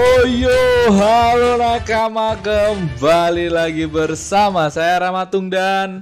[0.00, 0.60] Yo yo,
[0.96, 6.00] halo nakama kembali lagi bersama saya Ramatung dan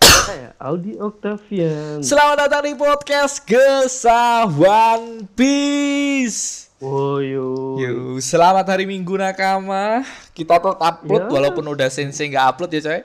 [0.00, 2.00] saya Audi Octavian.
[2.00, 6.72] Selamat datang di podcast Gesah One Piece.
[6.80, 7.76] Oh yo.
[7.76, 7.92] Yo,
[8.24, 10.00] selamat hari Minggu nakama.
[10.32, 11.32] Kita tetap upload Ya.
[11.36, 13.00] walaupun udah sensei nggak upload ya coy.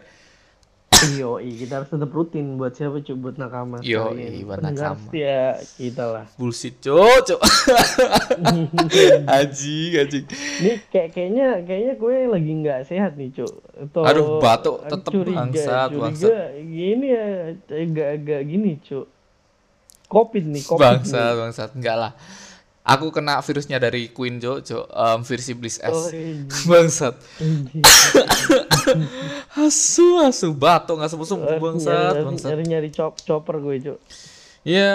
[1.15, 3.79] Yo, kita harus tetap rutin buat siapa cuy buat nakama.
[3.79, 4.43] Yo, sekalian.
[4.43, 4.99] buat nakama.
[4.99, 5.39] setia
[5.79, 6.25] kita lah.
[6.35, 7.39] Bullshit cok.
[9.29, 10.25] Anjing, anjing.
[10.59, 13.47] Nih kayak kayaknya kayaknya gue lagi nggak sehat nih cuy.
[13.79, 16.51] Atau Aduh, batuk tetep bangsat, curiga bangsat.
[16.59, 17.25] gini ya
[17.69, 19.05] agak-agak gini cuy.
[20.09, 21.37] Covid nih, covid Bangsat, nih.
[21.37, 21.69] bangsat.
[21.77, 22.11] Enggak lah.
[22.79, 25.93] Aku kena virusnya dari Queen Jo, Jo, um, versi Bliss S.
[25.93, 26.47] Oh, iya.
[26.69, 27.15] Bangsat.
[29.53, 32.49] Asu, asu, batuk nggak sembuh sembuh bangsat, Nyari- bangsat.
[32.49, 33.97] Nyari nyari chop chopper gue cuy.
[34.65, 34.91] Ya,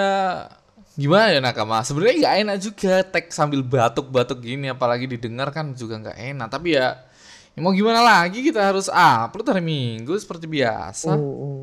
[0.95, 1.79] gimana ya nakama?
[1.81, 6.47] Sebenarnya nggak enak juga tag sambil batuk-batuk gini, apalagi didengar kan juga nggak enak.
[6.51, 6.99] Tapi ya,
[7.55, 11.15] ya mau gimana lagi kita harus upload hari Minggu seperti biasa.
[11.15, 11.54] Oh, oh.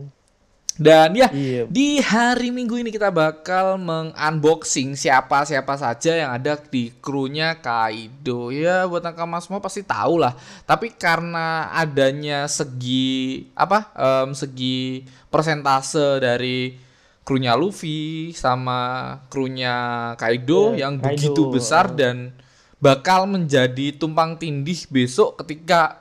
[0.72, 1.68] Dan ya, Iya.
[1.68, 8.48] di hari Minggu ini kita bakal mengunboxing siapa-siapa saja yang ada di krunya Kaido.
[8.48, 10.32] Ya, buat nakama semua pasti tahu lah.
[10.64, 13.92] Tapi karena adanya segi apa?
[13.92, 16.80] em, segi persentase dari
[17.20, 18.80] krunya Luffy sama
[19.28, 19.76] krunya
[20.16, 21.12] Kaido Ya, yang Kaido.
[21.12, 22.32] begitu besar dan
[22.80, 26.00] bakal menjadi tumpang tindih besok ketika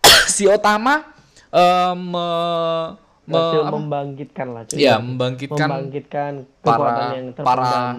[0.32, 1.02] si Otama
[1.50, 3.70] em, me- me- apa?
[3.72, 4.76] membangkitkan lah cuy.
[4.78, 7.94] Ya, membangkitkan membangkitkan para- yang para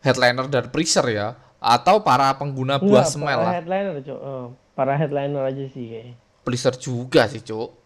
[0.00, 3.52] headliner dan preacher ya atau para pengguna buah Enggak, smell para lah.
[3.54, 4.14] headliner cuy.
[4.14, 6.14] Oh, para headliner aja sih kayaknya.
[6.40, 7.76] Preacher juga sih, Cuk.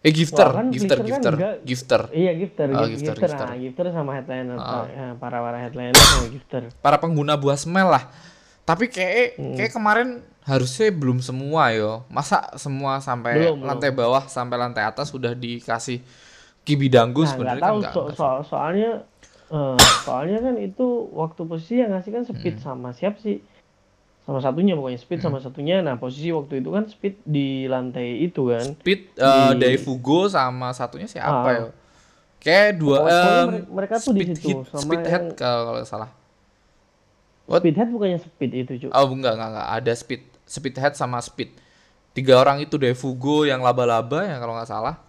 [0.00, 1.54] Eh gifter, Wah, kan gifter, kan gifter, enggak.
[1.62, 2.00] gifter.
[2.10, 3.46] Iya gifter, Oh, gif- gifter, gifter, gifter.
[3.46, 4.82] Nah, gifter sama headliner, Ah.
[4.84, 6.62] Ya, para para headliner sama gifter.
[6.76, 8.10] Para pengguna buah smell lah.
[8.62, 9.54] Tapi kayak Hmm.
[9.54, 10.08] kayak kemarin
[10.42, 12.02] harusnya belum semua yo.
[12.08, 13.68] Masa semua sampai Belum, belum.
[13.68, 16.02] lantai bawah sampai lantai atas sudah dikasih
[16.62, 17.92] kibidanggu Nah, sebenarnya kan enggak.
[17.92, 19.02] so- soal soalnya
[19.48, 22.64] eh, soalnya kan itu waktu posisi yang ngasih kan speed Hmm.
[22.64, 23.38] sama siapa sih?
[24.22, 25.78] Sama satunya pokoknya speed sama satunya.
[25.78, 28.66] Nah, posisi waktu itu kan speed di lantai itu kan.
[28.76, 31.52] Speed uh, Di- Daifugo sama satunya siapa Ah.
[31.52, 31.62] ya?
[32.38, 35.74] Kayak dua Pokoknya mere- mereka tuh di speed situ, hit, sama speed head yang- kalau
[35.84, 36.10] salah.
[37.44, 37.60] What?
[37.60, 38.90] Speedhead bukannya speed itu, cuy.
[38.90, 41.52] Oh enggak enggak enggak ada speed speed head sama speed.
[42.12, 45.00] Tiga orang itu Daifugo yang laba-laba ya kalau nggak salah.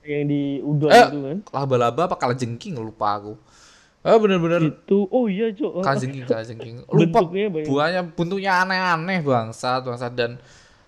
[0.00, 1.06] Yang di udon Eh.
[1.06, 1.38] itu kan.
[1.52, 3.34] Laba-laba apa kalajengking lupa aku.
[4.00, 5.82] Oh bener-bener Itu oh iya, cuy.
[5.82, 6.76] kalajengking kalajengking.
[6.86, 7.66] Lupa Bentuknya banyak.
[7.66, 10.38] buahnya bentuknya aneh-aneh bangsat bangsat dan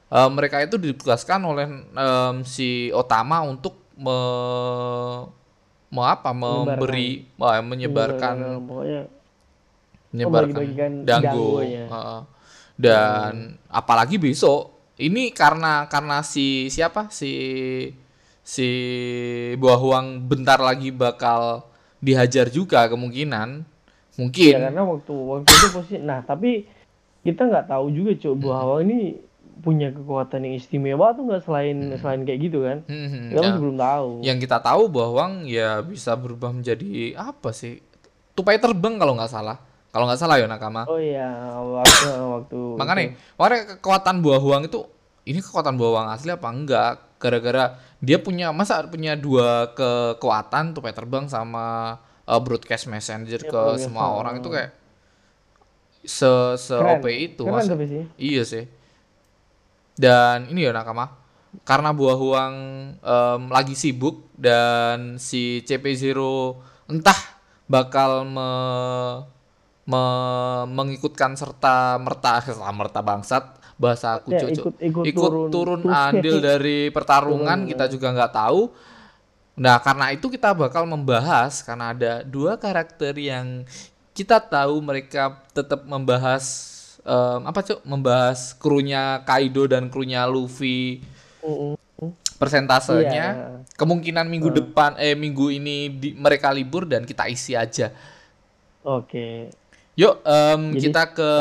[0.06, 4.14] eh, mereka itu ditugaskan oleh em, si Otama untuk me,
[5.90, 9.02] me apa memberi eh, menyebarkan pokoknya
[10.08, 11.84] menyebarkan bagi-bagikan dango dangonya.
[12.78, 17.10] Dan apalagi besok ini karena karena si siapa?
[17.10, 17.32] Si
[18.46, 18.68] si
[19.58, 21.66] buah uang bentar lagi bakal
[21.98, 23.66] dihajar juga kemungkinan.
[24.18, 24.52] Mungkin.
[24.54, 26.70] Ya karena waktu waktu itu posisi nah tapi
[27.26, 28.42] kita nggak tahu juga cuy Hmm.
[28.46, 29.18] bahwa ini
[29.58, 32.78] punya kekuatan yang istimewa tuh nggak selain selain kayak gitu kan?
[32.86, 33.46] Hmm, kita ya.
[33.50, 34.10] masih belum tahu.
[34.22, 37.82] Yang kita tahu bahwa ya bisa berubah menjadi apa sih?
[38.38, 39.58] Tupai terbang kalau nggak salah
[39.98, 41.26] kalau nggak salah ya nakama oh iya
[41.58, 43.04] waktu waktu Makanya,
[43.34, 44.86] makanya kekuatan buah uang itu
[45.26, 46.94] ini kekuatan buah uang asli apa enggak?
[47.18, 53.52] Gara-gara dia punya masa punya dua kekuatan tupai terbang sama uh, broadcast messenger Ya, ke
[53.52, 54.70] broadcast semua sama- orang itu kayak
[56.00, 56.96] se se Keren.
[56.96, 58.64] OP itu keren masa- sih Iya sih.
[59.92, 61.10] Dan ini ya nakama,
[61.66, 62.54] karena buah uang
[62.96, 66.14] em, lagi sibuk dan si CP0
[66.86, 67.18] entah
[67.66, 68.48] bakal me,
[69.88, 73.44] me- mengikutkan serta merta serta merta bangsat
[73.74, 74.50] bahasa aku Ya, Cok.
[74.52, 75.80] ikut- ikut turun, turun.
[76.04, 77.90] andil dari pertarungan Turun, kita ya.
[77.90, 78.62] juga nggak tahu.
[79.56, 83.64] Nah karena itu kita bakal membahas karena ada dua karakter yang
[84.12, 86.44] kita tahu mereka tetap membahas
[87.00, 91.02] em, apa cok membahas krunya Kaido dan krunya Luffy
[91.40, 91.74] Mm-mm.
[92.36, 93.66] persentasenya Iya.
[93.74, 97.90] kemungkinan minggu depan eh minggu ini di- mereka libur dan kita isi aja
[98.80, 99.50] oke
[99.98, 101.32] yuk em, Jadi, kita ke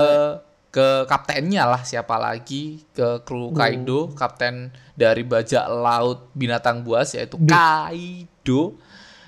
[0.73, 3.57] ke kaptennya lah siapa lagi ke kru Hmm.
[3.57, 8.73] Kaido kapten dari bajak laut binatang buas yaitu Kaido.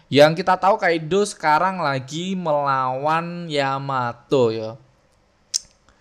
[0.09, 4.81] Yang kita tahu Kaido sekarang lagi melawan Yamato ya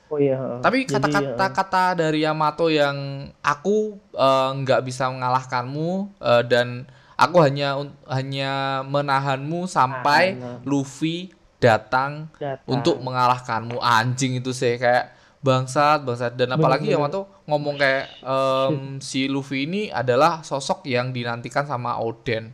[0.09, 5.91] oh iya Tapi kata-kata kata dari Yamato yang aku eh, nggak bisa mengalahkanmu
[6.21, 6.89] eh, dan
[7.21, 7.77] aku hanya
[8.09, 10.65] hanya menahanmu sampai Nahan.
[10.65, 12.67] Luffy datang datang.
[12.71, 16.35] untuk mengalahkanmu anjing itu sih kayak Bangsat, bangsat.
[16.35, 17.15] Dan apalagi Bener-bener.
[17.15, 18.75] Yamato ngomong kayak em,
[19.09, 22.51] si Luffy ini adalah sosok yang dinantikan sama Oden.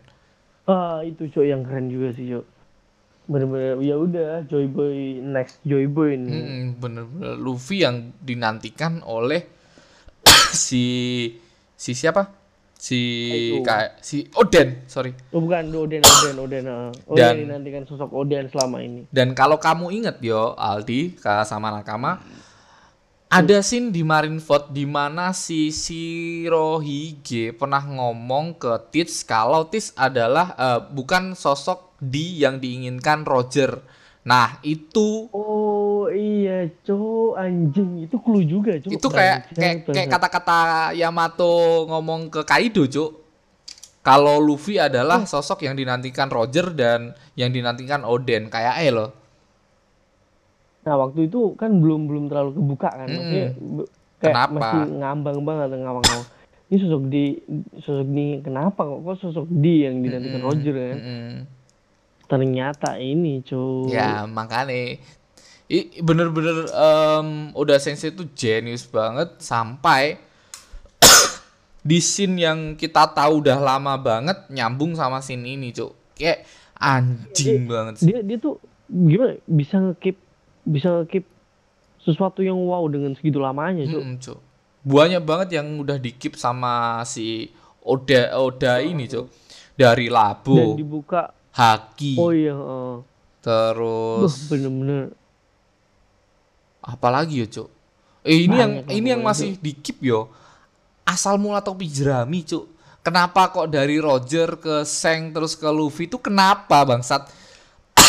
[0.69, 2.45] Ah, itu cok yang keren juga sih cok.
[3.25, 6.29] Bener-bener ya udah Joy Boy next Joy Boy ini.
[6.29, 9.49] Mm, bener-bener Luffy yang dinantikan oleh
[10.53, 10.85] si
[11.73, 12.44] si siapa?
[12.85, 13.01] Si
[13.65, 15.17] kayak si Oden, sorry.
[15.33, 16.65] Oh bukan Oden Oden Oden.
[16.69, 16.93] ah.
[17.09, 19.09] Oh Dan- yang dinantikan sosok Oden selama ini.
[19.09, 22.21] Dan kalau kamu inget yo Aldi Kak sama Nakama
[23.33, 30.53] ada scene di Marineford di mana si Shirohige pernah ngomong ke Tits kalau Tits adalah
[30.55, 33.81] eh, bukan sosok di yang diinginkan Roger.
[34.25, 38.93] Nah, itu Oh iya cok anjing itu clue juga cok.
[38.93, 40.59] itu kayak kayak kayak kata-kata
[40.93, 43.25] Yamato ngomong ke Kaido, Cuk.
[44.05, 49.17] Kalau Luffy adalah sosok yang dinantikan Roger dan yang dinantikan Oden, kayak eh loh.
[50.85, 53.89] Nah waktu itu kan belum belum terlalu kebuka kan, maksudnya be-
[54.21, 54.53] kayak Kenapa?
[54.61, 56.29] masih ngambang banget ngawang-ngawang.
[56.69, 57.25] Ini sosok di
[57.81, 60.99] sosok di kenapa kok kok sosok di yang dinantikan Roger kan?
[61.01, 61.33] Mm-mm.
[62.29, 63.93] Ternyata ini cuy.
[63.97, 65.01] Ya makanya
[66.05, 70.21] bener-bener em, Oda Sensei itu jenius banget sampai
[71.89, 76.45] di scene yang kita tahu udah lama banget nyambung sama scene ini cuk kayak
[76.77, 78.07] anjing banget sih.
[78.13, 78.61] Dia dia tuh
[78.93, 80.17] gimana bisa ngekip
[80.69, 81.25] bisa ngekip
[82.05, 84.03] sesuatu yang wow dengan segitu lamanya cuy.
[84.05, 84.39] Mm, cuk.
[84.85, 87.49] Banyak banget yang udah dikip sama si
[87.81, 89.33] Oda Oda ini cuk
[89.75, 92.95] dari Dan Labo, dibuka Haki, oh iya heeh.
[93.43, 95.15] terus bener-bener
[96.85, 97.69] apalagi ya cuk
[98.23, 100.29] eh ini yang Banyak lah ini yang masih dikip yo
[101.05, 102.69] asal mula topi jerami cuk
[103.01, 107.25] kenapa kok dari Roger ke Seng terus ke Luffy itu kenapa bangsat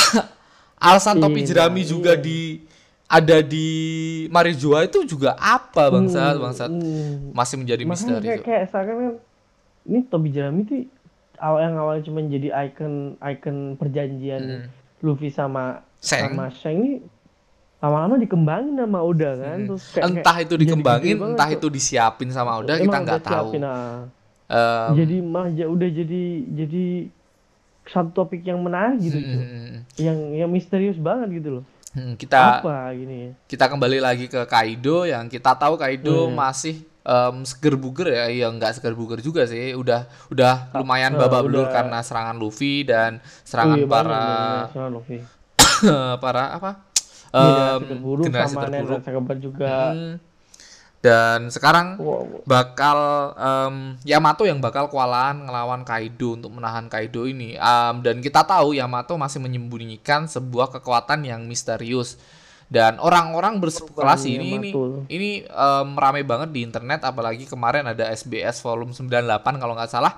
[0.80, 1.90] alasan topi Iya, jerami iya.
[1.90, 2.64] juga di
[3.06, 3.68] ada di
[4.28, 7.32] Marijoa itu juga apa bangsat bangsat Hmm.
[7.32, 9.14] masih menjadi Makanya misteri kayak, kayak seakan kan
[9.86, 10.82] ini Tobi Jerami tuh
[11.38, 14.64] awal yang awalnya cuma jadi icon icon perjanjian Mm.
[15.06, 16.34] Luffy sama Seng.
[16.34, 16.92] sama Shang ini
[17.78, 20.16] lama-lama dikembangin sama Oda kan terus kayak, Hmm.
[20.18, 23.64] entah kayak itu dikembangin banget, entah itu disiapin sama Oda Emang kita nggak tahu siapin,
[23.64, 23.96] ah.
[24.46, 26.86] Em, jadi mah ja- udah jadi jadi
[27.86, 29.42] satu topik yang menarik gitu mm, Cuk.
[29.42, 29.80] mm, mm.
[29.98, 34.44] yang yang misterius banget gitu loh Hmm, kita apa gini ya kita kembali lagi ke
[34.46, 36.36] Kaido yang kita tahu Kaido Hmm.
[36.36, 41.18] masih em, seger buger ya ya nggak seger buger juga sih udah udah lumayan eh,
[41.18, 45.18] babak belur karena serangan Luffy dan serangan Oh iya, para banyak, banyak, banyak, Luffy.
[46.24, 46.72] para apa
[47.82, 50.14] Terburuk generasi sama terburuk Nenek Sakabat juga Hmm.
[51.00, 52.42] dan sekarang Wow.
[52.44, 52.98] bakal
[53.36, 58.74] em, Yamato yang bakal kewalahan ngelawan Kaido untuk menahan Kaido ini Em, dan kita tahu
[58.74, 62.18] Yamato masih menyembunyikan sebuah kekuatan yang misterius
[62.66, 64.72] dan orang-orang berspekulasi Perubahan ini ini
[65.08, 69.22] ini em, rame banget di internet apalagi kemarin ada SBS volume 98
[69.56, 70.18] kalau nggak salah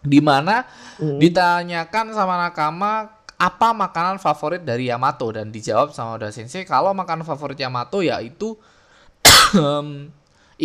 [0.00, 1.16] di mana Hmm.
[1.16, 5.32] ditanyakan sama Nakama apa makanan favorit dari Yamato?
[5.32, 8.52] Dan dijawab sama Oda Sensei kalau makanan favorit Yamato yaitu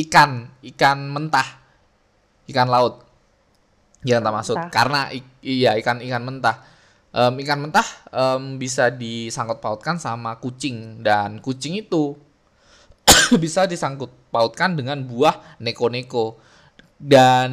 [0.04, 1.64] ikan ikan mentah
[2.52, 3.02] ikan laut.
[4.06, 4.72] Yang tak maksud Mentah.
[4.76, 5.02] karena
[5.42, 6.58] iya ikan ikan mentah.
[7.16, 11.02] Em, ikan mentah em, bisa disangkut pautkan sama kucing.
[11.02, 12.14] Dan kucing itu
[13.44, 16.38] bisa disangkut pautkan dengan buah neko-neko.
[17.02, 17.50] Dan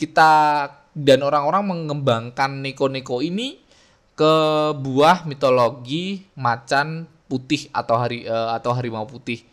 [0.00, 0.32] kita
[0.96, 3.59] dan orang-orang mengembangkan neko-neko ini
[4.20, 4.34] ke
[4.76, 9.48] buah mitologi macan putih atau hari eh, atau harimau putih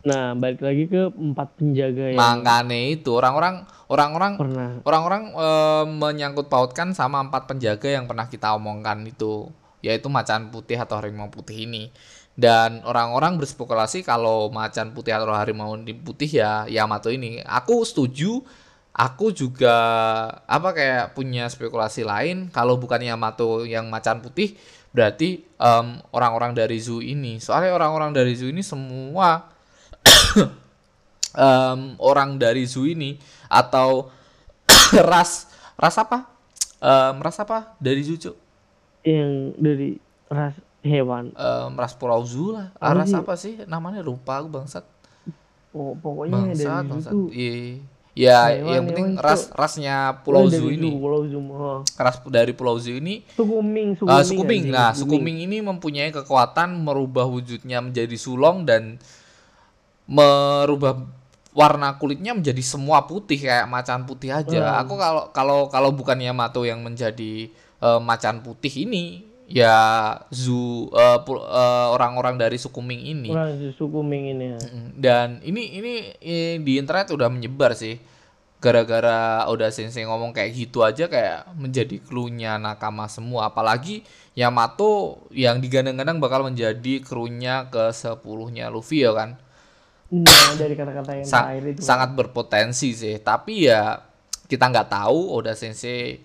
[0.00, 4.32] Nah, balik lagi ke empat penjaga yang Makanya itu orang-orang orang-orang
[4.80, 9.52] orang-orang eh, menyangkut pautkan sama empat penjaga yang pernah kita omongkan itu,
[9.84, 11.92] yaitu macan putih atau harimau putih ini.
[12.32, 17.44] Dan orang-orang berspekulasi kalau macan putih atau harimau putih ya Yamato ini.
[17.44, 18.40] Aku setuju.
[19.00, 19.72] Aku juga
[20.44, 24.60] apa kayak punya spekulasi lain kalau bukan Yamato yang macan putih
[24.92, 27.40] berarti em, orang-orang dari zoo ini.
[27.40, 29.48] Soalnya orang-orang dari zoo ini semua
[31.32, 33.16] em, orang dari zoo ini
[33.48, 34.12] atau
[35.10, 35.48] ras
[35.80, 36.28] ras apa
[36.80, 38.36] Em, ras apa dari zoo Cuk?
[39.04, 39.90] Yang dari
[40.32, 41.28] ras hewan.
[41.36, 44.84] Em, ras pulau zoo lah Ah, ras apa sih namanya lupa aku bangsat
[45.70, 47.20] Oh, pokoknya bangsat dari bangsat itu.
[47.30, 47.56] Iya.
[48.10, 51.40] Ya Hewan, yang penting hewan, ras rasnya pulau Oh, zoo ini Pulau Zoo.
[51.46, 51.78] Oh.
[51.94, 54.26] ras dari pulau zoo ini Suku Ming, suku Uh, Ming.
[54.26, 54.62] suku Ming.
[54.66, 58.98] anjing, Nah, suku Ming ini mempunyai kekuatan merubah wujudnya menjadi sulong dan
[60.06, 61.06] merubah
[61.50, 64.58] warna kulitnya menjadi semua putih kayak macan putih aja.
[64.58, 64.80] Hmm.
[64.86, 69.74] Aku kalau kalau kalau bukan Yamato yang menjadi uh, macan putih ini, ya
[70.30, 73.28] zu eh, pul- eh, orang-orang dari suku Ming ini.
[73.28, 74.58] Orang suku Ming ini ya.
[74.94, 77.98] Dan ini ini eh, di internet udah menyebar sih.
[78.60, 83.48] Gara-gara udah Sensei ngomong kayak gitu aja kayak menjadi clue-nya Nakama semua.
[83.48, 84.04] Apalagi
[84.36, 89.40] Yamato yang digadang-gadang bakal menjadi krunya ke sepuluhnya Luffy ya kan.
[90.12, 91.80] Nah, dari kata-kata yang Sa- terakhir itu.
[91.80, 93.16] sangat berpotensi sih.
[93.18, 93.96] Tapi ya
[94.44, 96.20] kita nggak tahu Oda Sensei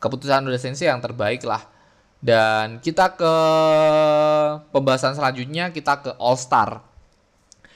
[0.00, 1.73] keputusan Oda Sensei yang terbaik lah.
[2.24, 3.34] Dan kita ke
[4.70, 6.80] pembahasan selanjutnya kita ke All Star.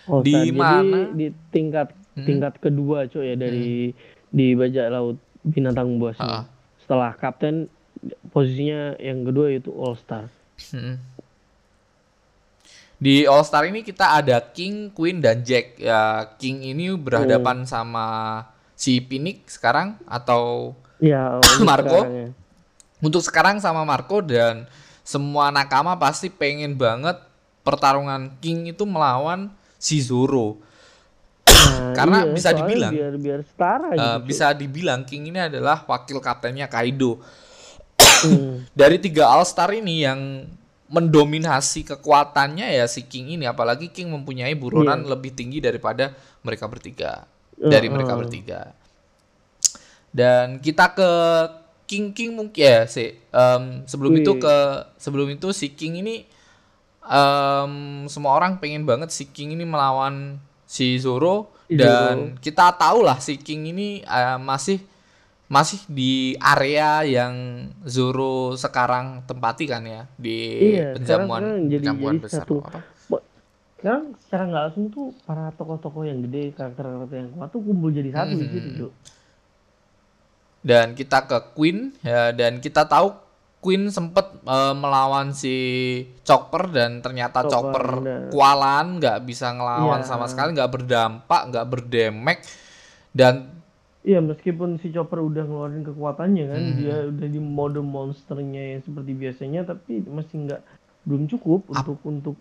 [0.09, 2.25] Oh, di Jadi mana- di tingkat Hmm.
[2.25, 3.93] tingkat kedua cuy ya dari
[4.27, 6.17] di bajak laut binatang buas.
[6.17, 6.49] Ha.
[6.81, 7.69] Setelah kapten
[8.29, 10.33] posisinya yang kedua itu All Star.
[10.73, 10.97] Hmm.
[12.99, 15.79] Di All Star ini kita ada King, Queen, dan Jack.
[15.79, 18.43] Ya, King ini berhadapan sama
[18.75, 22.01] si Phoenix sekarang atau Ya, untuk Marco?
[22.03, 22.29] sekarang ya.
[22.99, 24.67] Untuk sekarang sama Marco dan
[25.07, 27.17] semua nakama pasti pengen banget
[27.65, 30.59] pertarungan King itu melawan si Zoro.
[31.49, 34.27] Nah, Karena iya, bisa dibilang, biar biar setara Eh, gitu.
[34.29, 37.21] bisa dibilang King ini adalah wakil kaptennya Kaido.
[38.25, 38.65] Hmm.
[38.79, 40.45] Dari tiga All Star ini yang
[40.89, 47.29] mendominasi kekuatannya ya si King ini, apalagi King mempunyai buronan lebih tinggi daripada mereka bertiga,
[47.57, 47.95] dari Uh-uh.
[47.97, 48.61] mereka bertiga.
[50.09, 51.11] Dan kita ke
[51.89, 53.17] King King mungkin ya sih.
[53.33, 54.21] em, sebelum Wih.
[54.21, 54.57] itu ke
[54.97, 56.29] sebelum itu si King ini
[57.03, 57.73] em,
[58.07, 63.17] semua orang pengen banget si King ini melawan si Zoro Si dan kita tahu lah
[63.19, 64.81] si King ini eh, masih
[65.47, 67.33] masih di area yang
[67.83, 70.37] Zoro sekarang tempati kan ya di
[70.75, 72.81] Iya, penjamuan sekarang- sekarang jadi- penjamuan jadi besar satu- apa?
[73.75, 78.11] Sekarang secara nggak langsung tuh para tokoh-tokoh yang gede, karakter-karakter yang kuat tuh kumpul jadi
[78.11, 78.43] satu Hmm.
[78.45, 78.93] situ, Cuk.
[80.61, 83.15] Dan kita ke Queen ya dan kita tahu
[83.59, 85.55] Queen sempet eh, melawan si
[86.23, 88.21] Chopper dan ternyata Chopper, Chopper bener.
[88.29, 90.07] kualan nggak bisa ngelawan Iya.
[90.07, 92.39] sama sekali nggak berdampak nggak berdemek
[93.11, 93.55] dan
[94.01, 96.77] Iya, meskipun si Chopper udah ngeluarin kekuatannya kan, Hmm.
[96.79, 100.63] dia udah di mode monsternya yang seperti biasanya, tapi masih nggak
[101.05, 102.37] belum cukup Ap- untuk untuk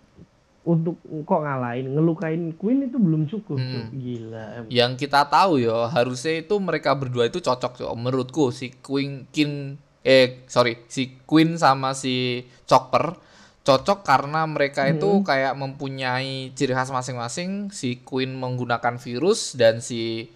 [0.68, 3.88] untuk kok ngalahin, ngelukain Queen itu belum cukup, Hmm.
[3.90, 4.68] Gila.
[4.68, 9.80] yang kita tahu ya harusnya itu mereka berdua itu cocok yo menurutku si Queen King
[10.04, 13.16] eh sorry si Queen sama si Chopper
[13.64, 20.28] cocok karena mereka itu kayak mempunyai ciri khas masing-masing si Queen menggunakan virus dan si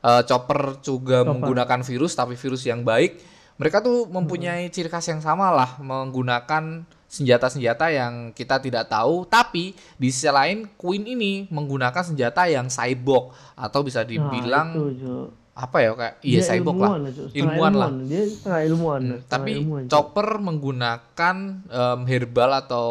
[0.00, 1.30] eh, Chopper juga Chopper.
[1.30, 3.18] menggunakan virus tapi virus yang baik
[3.56, 6.86] mereka tuh mempunyai ciri khas yang sama lah menggunakan
[7.16, 13.32] senjata-senjata yang kita tidak tahu tapi di sisi lain Queen ini menggunakan senjata yang cyborg
[13.54, 15.28] atau bisa Nah, dibilang itu, Cuk.
[15.56, 16.90] apa ya kayak iya cyborg lah
[17.32, 19.00] ilmuwan lah Dia setengah ilmuwan.
[19.00, 19.82] Hmm, setengah tapi ilmuwan.
[19.88, 22.88] Chopper menggunakan em, herbal atau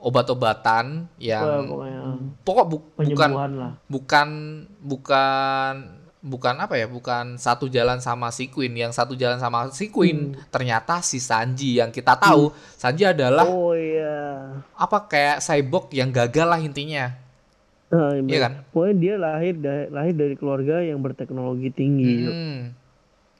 [0.00, 2.00] obat-obatan yang pokoknya
[2.40, 3.72] pokok bu- bukan lah.
[3.86, 4.28] bukan
[4.80, 5.74] bukan
[6.26, 10.34] bukan apa ya bukan satu jalan sama si Queen yang satu jalan sama si Queen
[10.50, 14.58] ternyata si Sanji yang kita tahu Sanji adalah Oh iya.
[14.74, 17.26] apa kayak cyborg yang gagal lah intinya
[17.86, 18.52] Nah, Iya kan?
[18.74, 19.54] Pokoknya dia lahir
[19.94, 22.26] lahir dari keluarga yang berteknologi tinggi.
[22.26, 22.74] Hmm.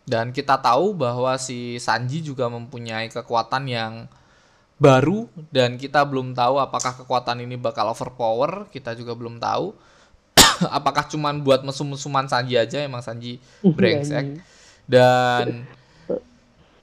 [0.07, 4.07] Dan kita tahu bahwa si Sanji juga mempunyai kekuatan yang
[4.78, 9.75] baru dan kita belum tahu apakah kekuatan ini bakal overpower, kita juga belum tahu.
[10.78, 14.24] apakah cuman buat mesum-mesuman Sanji aja emang Sanji brengsek.
[14.24, 14.40] Anjing.
[14.86, 15.66] Dan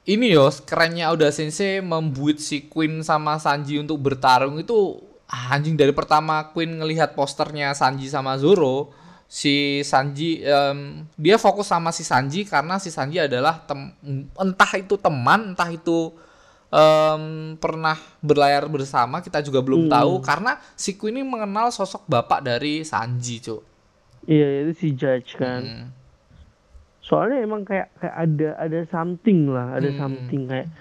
[0.04, 5.00] ini yo kerennya Oda Sensei membuat si Queen sama Sanji untuk bertarung itu
[5.32, 8.92] anjing dari pertama Queen ngelihat posternya Sanji sama Zoro
[9.32, 13.96] si Sanji em, dia fokus sama si Sanji karena si Sanji adalah tem-
[14.38, 16.14] entah itu teman entah itu
[16.74, 17.24] em,
[17.56, 22.82] pernah berlayar bersama kita juga belum tahu karena si Queen ini mengenal sosok bapak dari
[22.82, 23.62] Sanji cuk
[24.24, 25.62] Iya, itu si Judge kan.
[25.62, 25.88] Hmm.
[27.04, 30.00] Soalnya emang kayak kayak ada ada something lah, ada Hmm.
[30.00, 30.72] something kayak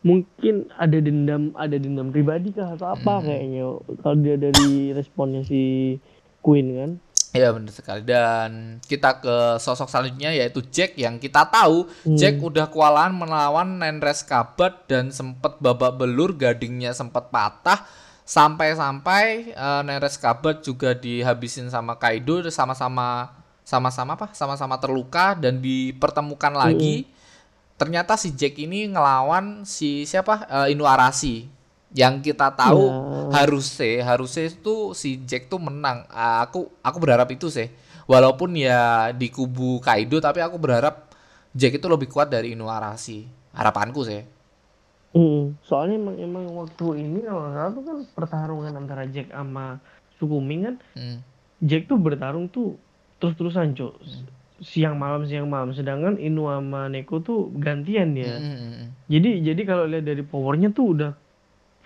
[0.00, 3.24] mungkin ada dendam ada dendam pribadi kah atau apa Hmm.
[3.28, 3.62] kayaknya
[4.00, 5.94] kalau dia dari responnya si
[6.40, 6.90] Queen kan.
[7.36, 8.00] Iya benar sekali.
[8.02, 10.96] Dan kita ke sosok selanjutnya yaitu Jack.
[10.96, 12.16] Yang kita tahu Hmm.
[12.16, 17.84] Jack udah kewalahan melawan Nenres Kabat dan sempet babak belur gadingnya sempet patah.
[18.26, 23.30] Sampai-sampai eh, Nenres Kabat juga dihabisin sama Kaido sama-sama
[23.66, 24.30] sama-sama apa?
[24.34, 27.06] Sama-sama terluka dan dipertemukan lagi.
[27.76, 30.46] Ternyata si Jack ini ngelawan si siapa?
[30.48, 31.55] Eh, Inuarashi
[31.94, 32.86] yang kita tahu
[33.30, 33.42] Ya.
[33.42, 36.02] harusnya harusnya itu si Jack tuh menang.
[36.10, 37.70] Ah, aku aku berharap itu sih.
[38.06, 41.10] Walaupun ya di kubu Kaido tapi aku berharap
[41.54, 44.22] Jack itu lebih kuat dari Inuarashi harapanku sih.
[45.16, 49.80] Mm, soalnya emang emang waktu ini kalau salah tuh kan pertarungan antara Jack sama
[50.18, 51.18] Sukuming kan Hmm.
[51.64, 52.76] Jack tuh bertarung tuh
[53.16, 53.94] terus-terusan cok
[54.60, 55.72] siang malam siang malam.
[55.72, 58.86] Sedangkan Inu sama Neko tuh gantian hmm, hmm.
[59.08, 61.12] jadi jadi kalau lihat dari powernya tuh udah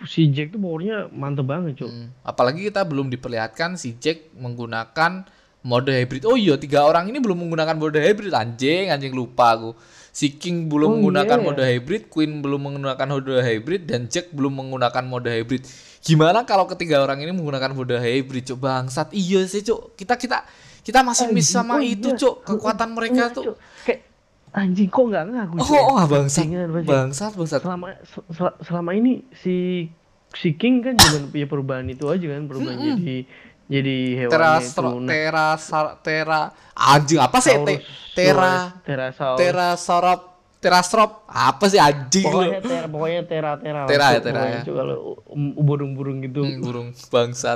[0.07, 2.07] si Jack tuh powernya mantep banget cok Hmm.
[2.23, 5.25] Apalagi kita belum diperlihatkan si Jack menggunakan
[5.61, 6.25] mode hybrid.
[6.25, 8.33] Oh iya, tiga orang ini belum menggunakan mode hybrid.
[8.33, 9.77] Anjing, anjing lupa aku.
[10.11, 11.45] Si King belum Oh, menggunakan iya.
[11.45, 15.63] mode hybrid, Queen belum menggunakan mode hybrid, dan Jack belum menggunakan mode hybrid.
[16.03, 19.07] Gimana kalau ketiga orang ini menggunakan mode hybrid, cok bangsat?
[19.15, 19.95] Iya sih, cok.
[19.95, 20.43] Kita kita
[20.83, 22.19] kita masih miss sama oh itu, iya.
[22.19, 22.35] cok.
[22.43, 23.55] Kekuatan mereka Enggak, tuh.
[23.87, 24.10] Kayak
[24.51, 26.67] anjing kok nggak ngaku Oh, oh, ah, bangsat, bajingan.
[26.83, 27.61] bangsat, bangsat.
[27.61, 29.87] selama sel- sel- selama ini si
[30.31, 33.17] si King kan cuma punya perubahan itu aja kan perubahan jadi
[33.65, 36.41] jadi hewannya Tera, itu nah, tera, sar- tera,
[36.73, 37.55] anjing apa sih?
[37.57, 37.79] Te,
[38.11, 39.39] tera, Terasaurus.
[39.39, 40.21] Terasorop,
[40.59, 42.35] Terastrop, apa sih anjing lu?
[42.37, 44.61] pokoknya tera pokoknya tera tera Tera ya, tera ya.
[44.61, 47.55] Kalau um, burung-burung gitu Hmm, burung bangsa.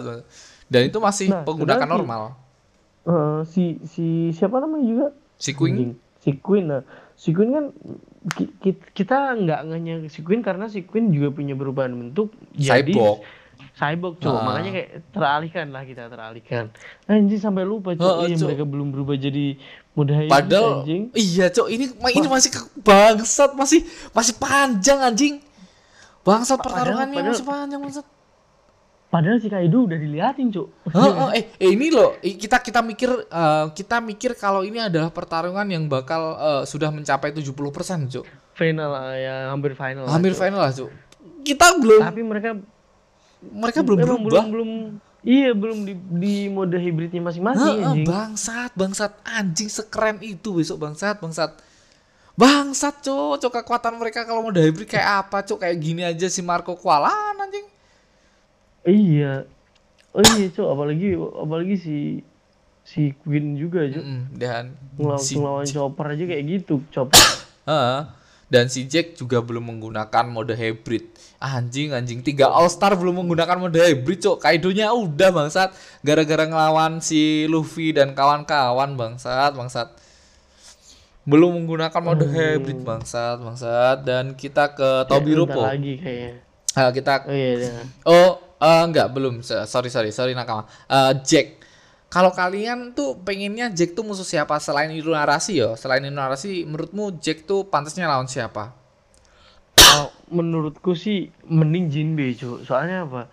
[0.65, 2.23] Dan itu masih Nah, menggunakan sedangkan- normal.
[3.03, 5.99] Eh, si si siapa namanya juga Si Queen.
[6.25, 6.81] Si Queen nah
[7.13, 7.65] si Queen kan
[8.27, 12.81] ki- ki- kita nggak hanya si Queen karena si Queen juga punya perubahan bentuk jadi
[12.89, 13.21] cyborg.
[13.71, 14.43] cyborg cowok Ah.
[14.43, 16.63] makanya kayak teralihkan lah kita teralihkan
[17.05, 18.47] anjing sampai lupa cowok iya Cok.
[18.47, 19.45] mereka belum berubah jadi
[19.93, 23.79] muda hybrid Padahal anjing iya, Cok, ini ini masih bangsat, masih
[24.11, 25.35] masih panjang anjing.
[26.21, 28.05] Bangsat Padahal- pertarungannya padahal- masih panjang, bangsat.
[29.15, 33.65] Padahal si Kaido udah diliatin cok Heeh, eh, eh, ini loh, kita kita mikir eh,
[33.71, 38.25] kita mikir kalau ini adalah pertarungan yang bakal eh, sudah mencapai 70%, Cok.
[38.59, 40.91] final lah ya hampir final lah, Hampir final lah, Cok.
[41.47, 42.49] Kita belum tapi mereka
[43.39, 44.19] mereka belum berubah.
[44.25, 44.69] belum belum
[45.23, 51.21] iya belum di, di mode hybridnya masing-masing anjing bangsat, bangsat anjing sekeren itu besok bangsat,
[51.23, 51.51] bangsat.
[52.35, 56.43] Bangsat, cok, cok kekuatan mereka kalau mode hybrid kayak apa, cok kayak gini aja si
[56.43, 57.74] Marco Kualan anjing.
[58.85, 59.49] Iya.
[60.15, 61.97] Oh iya, Cok, apalagi apalagi si
[62.85, 63.99] si Queen juga, Cok.
[63.99, 67.19] Mm-mm, dan Ngelawan, si ngelawan Chopper aja kayak gitu, Chopper.
[67.65, 67.99] Heeh.
[68.45, 71.09] dan si Jack juga belum menggunakan mode hybrid.
[71.41, 74.37] Anjing, anjing tiga All Star belum menggunakan mode hybrid, cok.
[74.45, 75.73] Kaidonya udah bangsat
[76.05, 79.97] gara-gara ngelawan si Luffy dan kawan-kawan bangsat, bangsat.
[81.25, 85.57] Belum menggunakan mode hybrid bangsat, bangsat dan kita ke Tobiropo.
[85.57, 86.33] Bentar lagi kayaknya.
[86.77, 87.71] Ah, kita Oh iya, iya.
[88.05, 89.45] Oh, eh, enggak, belum.
[89.45, 90.65] Sorry, sorry, sorry nakama.
[90.89, 91.61] Eh, Jack.
[92.09, 95.75] Kalau kalian tuh pengennya Jack tuh musuh siapa selain itu narasi ya?
[95.75, 98.71] Selain itu narasi, menurutmu Jack tuh pantasnya lawan siapa?
[99.75, 102.63] Kalau menurutku sih mending Jinbe, Cok.
[102.63, 103.27] Soalnya apa?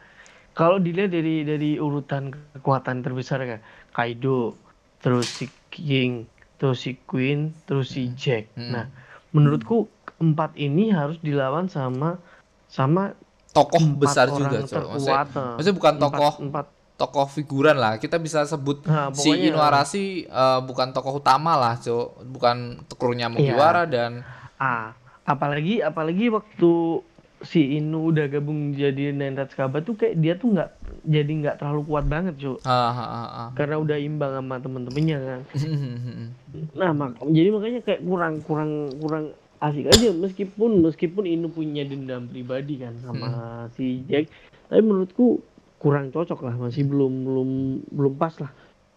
[0.53, 3.61] Kalau dilihat dari dari urutan kekuatan terbesar kan,
[3.95, 4.59] Kaido,
[5.01, 6.29] terus si King,
[6.61, 8.53] terus si Queen, terus si Jack.
[8.59, 8.71] Hmm.
[8.75, 8.87] Nah,
[9.33, 9.89] menurutku
[10.21, 12.21] empat ini harus dilawan sama
[12.69, 13.17] sama
[13.53, 14.87] Tokoh empat besar juga, Cok.
[14.91, 15.55] Maksudnya, nah.
[15.55, 17.93] maksudnya bukan Empat- tokoh empat tokoh figuran lah.
[17.97, 22.25] Kita bisa sebut Nah, si Inuarashi eh, bukan tokoh utama lah, Cok.
[22.27, 22.57] Bukan
[22.95, 23.33] krunya Iya.
[23.33, 24.25] Mugiwara dan
[24.57, 27.03] Ah, apalagi apalagi waktu
[27.43, 30.71] si Inu udah gabung jadi Nine Kaba tuh kayak dia tuh nggak
[31.03, 32.63] jadi nggak terlalu kuat banget, Cuk.
[32.63, 33.49] ah, ah, ah.
[33.53, 35.41] Karena udah imbang sama temen-temennya kan.
[36.79, 39.25] Nah, mak jadi makanya kayak kurang kurang kurang
[39.63, 43.31] asik aja meskipun meskipun Inu punya dendam pribadi kan sama
[43.79, 44.27] si Jack,
[44.67, 45.39] tapi menurutku
[45.79, 47.49] kurang cocok lah, masih belum belum
[47.95, 48.51] belum pas lah.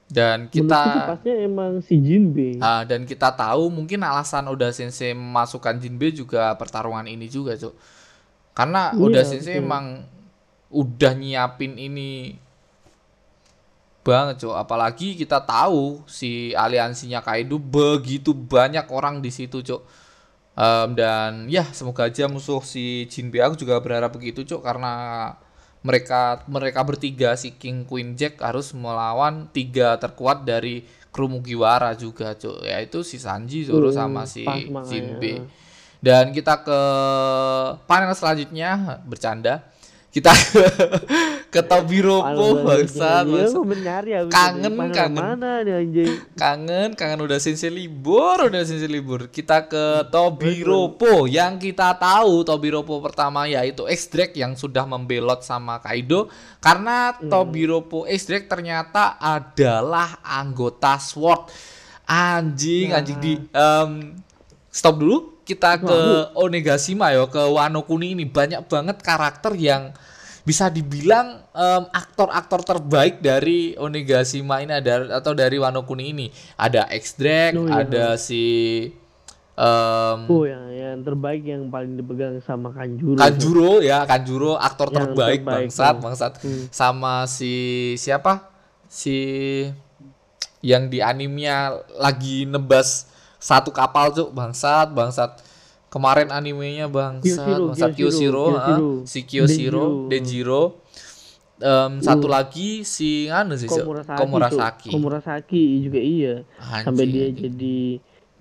[0.06, 0.82] dan Menurutku kita
[1.14, 2.62] pasnya emang si Jinbe.
[2.62, 7.74] Ah, dan kita tahu mungkin alasan Oda Sensei memasukkan Jinbe juga pertarungan ini juga, Cuk.
[8.54, 9.66] Karena Iya, Oda Sensei betul.
[9.66, 9.86] emang
[10.70, 12.38] udah nyiapin ini
[14.06, 14.54] banget, Cuk.
[14.54, 20.05] Apalagi kita tahu si aliansinya Kaido begitu banyak orang di situ, Cuk.
[20.56, 25.36] Em, dan ya semoga aja musuh si Jinbe aku juga berharap begitu, Cuk, karena
[25.84, 32.34] mereka mereka bertiga si King Queen Jack harus melawan tiga terkuat dari kru Mugiwara juga
[32.34, 32.66] cuk.
[32.66, 34.48] Yaitu si Sanji Zoro Hmm, sama si.
[34.90, 35.46] Jinbe
[36.06, 36.80] dan kita ke
[37.90, 39.02] panel selanjutnya.
[39.10, 39.66] Bercanda.
[40.14, 40.30] Kita
[41.56, 44.20] ke, ke Tobiropo bangsat Iya, benar ya.
[44.28, 45.24] Kangen, kangen.
[45.24, 46.14] Mana nih anjing?
[46.36, 49.32] kangen kangen udah sensei libur udah sensei libur.
[49.32, 56.28] Kita ke Tobiropo yang kita tahu Tobiropo pertama yaitu X-Drake yang sudah membelot sama Kaido.
[56.60, 61.48] Karena Tobiropo X-Drake ternyata adalah anggota SWORD.
[62.06, 64.20] Anjing anjing di em,
[64.68, 65.18] stop dulu.
[65.46, 68.26] Kita ke Onegashima ya ke Wano Kuni ini.
[68.26, 69.94] Banyak banget karakter yang
[70.46, 76.86] bisa dibilang em, aktor-aktor terbaik dari Onegashima ini ada atau dari Wano Kuni ini ada
[76.86, 77.82] X-Drake Oh, iya.
[77.82, 78.46] ada si
[79.58, 83.18] em, Oh ya, ya yang terbaik yang paling dipegang sama Kanjuro.
[83.18, 86.02] Kanjuro ya, Kanjuro aktor Yang terbaik, terbaik, bangsat, tuh.
[86.06, 86.32] bangsat.
[86.46, 86.64] Hmm.
[86.72, 87.54] Sama si
[87.98, 88.48] siapa?
[88.88, 89.18] Si
[90.62, 95.42] yang di animenya lagi nebas satu kapal cuk, bangsat, bangsat.
[95.96, 98.46] Kemarin animenya bangsat, Kyoshiro, bangsat Kyoshiro,
[99.08, 100.84] si Kyoshiro, Denjiro.
[101.56, 103.72] Em, satu lagi si anu sih.
[103.72, 104.20] Komurasaki.
[104.20, 104.90] Komurasaki.
[104.92, 106.44] Komurasaki juga iya.
[106.60, 107.78] Anjing, Sampai dia jadi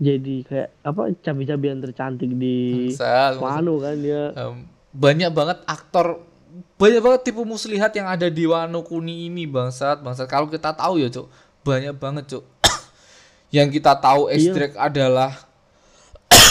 [0.02, 2.90] jadi kayak apa cabai-cabian tercantik di.
[3.38, 4.34] Wano kan dia.
[4.34, 6.26] Em, banyak banget aktor
[6.74, 11.02] banyak banget tipe muslihat yang ada di Wano Kuni ini bangsat bangsat kalau kita tahu
[11.02, 11.26] ya cuk
[11.66, 12.44] banyak banget cuk
[13.56, 14.54] yang kita tahu Iya.
[14.54, 15.34] X-Drake adalah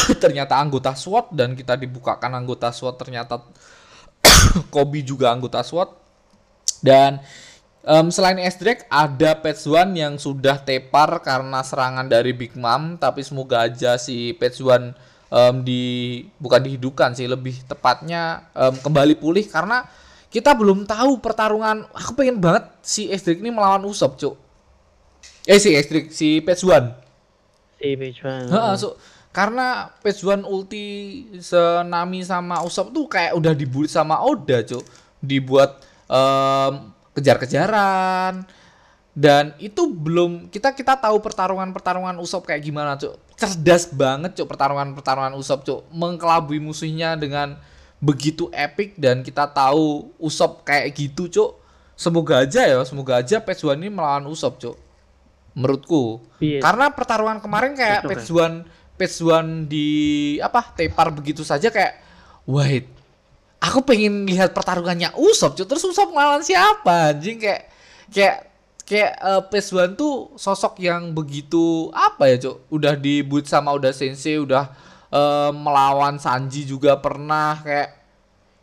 [0.24, 3.42] ternyata anggota SWAT dan kita dibukakan anggota SWAT ternyata
[4.74, 5.90] Kobe juga anggota SWAT.
[6.84, 7.24] Dan
[7.88, 13.64] em, selain X-Drake ada Petsuan yang sudah tepar karena serangan dari Big Mom tapi semoga
[13.68, 14.92] aja si Petsuan
[15.32, 15.84] em, di
[16.40, 19.88] bukan dihidupkan sih lebih tepatnya em, kembali pulih karena
[20.28, 21.88] kita belum tahu pertarungan.
[21.94, 24.36] Aku pengen banget si X-Drake ini melawan Usopp cuk.
[25.48, 27.04] Eh si X-Drake si Petsuan
[27.84, 28.00] Si
[28.80, 28.96] so,
[29.34, 30.86] karena page one ulti
[31.42, 34.86] senami sama Usopp tuh kayak udah dibully sama Oda, Cuk.
[35.18, 38.46] Dibuat em, kejar-kejaran
[39.14, 43.14] dan itu belum kita kita tahu pertarungan-pertarungan Usopp kayak gimana, Cuk.
[43.38, 45.86] Cerdas banget, Cuk, pertarungan-pertarungan Usopp, Cuk.
[45.94, 47.62] Mengkelabui musuhnya dengan
[48.02, 51.62] begitu epic dan kita tahu Usopp kayak gitu, Cuk.
[51.94, 54.82] Semoga aja ya, semoga aja page one ini melawan Usopp, Cuk.
[55.54, 56.26] Menurutku.
[56.42, 56.66] Iya.
[56.66, 59.88] Karena pertarungan kemarin kayak page one page one di
[60.38, 61.98] apa tepar begitu saja kayak
[62.46, 62.86] wait
[63.58, 67.40] aku pengen lihat pertarungannya Usop cuy terus Usop ngelawan siapa anjing?
[67.40, 67.62] Kayak
[68.12, 68.38] kayak
[68.84, 73.72] kayak eh, page one tuh sosok yang begitu apa ya cuy udah di boot sama
[73.72, 74.68] udah sensei udah
[75.10, 77.90] eh, melawan Sanji juga pernah kayak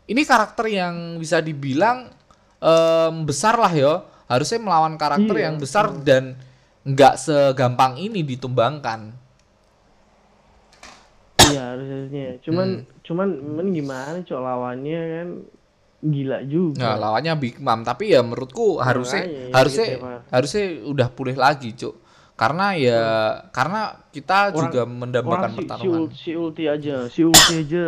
[0.05, 2.11] ini karakter yang bisa dibilang
[2.59, 5.43] em, besar lah ya harusnya melawan karakter Iya.
[5.47, 6.35] yang besar dan
[6.83, 9.13] nggak segampang ini ditumbangkan
[11.51, 12.29] Iya harusnya.
[12.41, 12.85] Cuman Hmm.
[13.01, 15.27] cuman cuman gimana cok lawannya kan
[16.01, 16.81] gila juga.
[16.81, 21.07] Nah, lawannya Big Mom, tapi ya menurutku harusnya Makanya ya harusnya gitu ya, harusnya udah
[21.09, 21.95] pulih lagi, Cuk.
[22.33, 23.01] Karena ya
[23.53, 25.99] karena kita Orang- juga mendambakan Orang si, si, pertarungan.
[25.99, 27.83] ul- si ulti aja, si ulti aja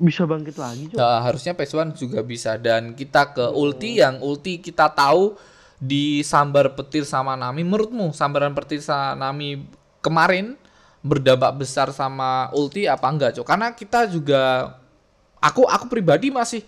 [0.00, 0.96] bisa bangkit lagi cok.
[0.96, 3.60] Nah, harusnya PS1 juga bisa dan kita ke Hmm.
[3.60, 5.36] ulti yang ulti kita tahu
[5.76, 7.60] di sambar petir sama Nami.
[7.60, 9.68] Menurutmu sambaran petir sama Nami
[10.00, 10.56] kemarin
[11.08, 13.48] berdampak besar sama ulti apa enggak, Cuk?
[13.48, 14.76] Karena kita juga
[15.40, 16.60] aku aku pribadi masih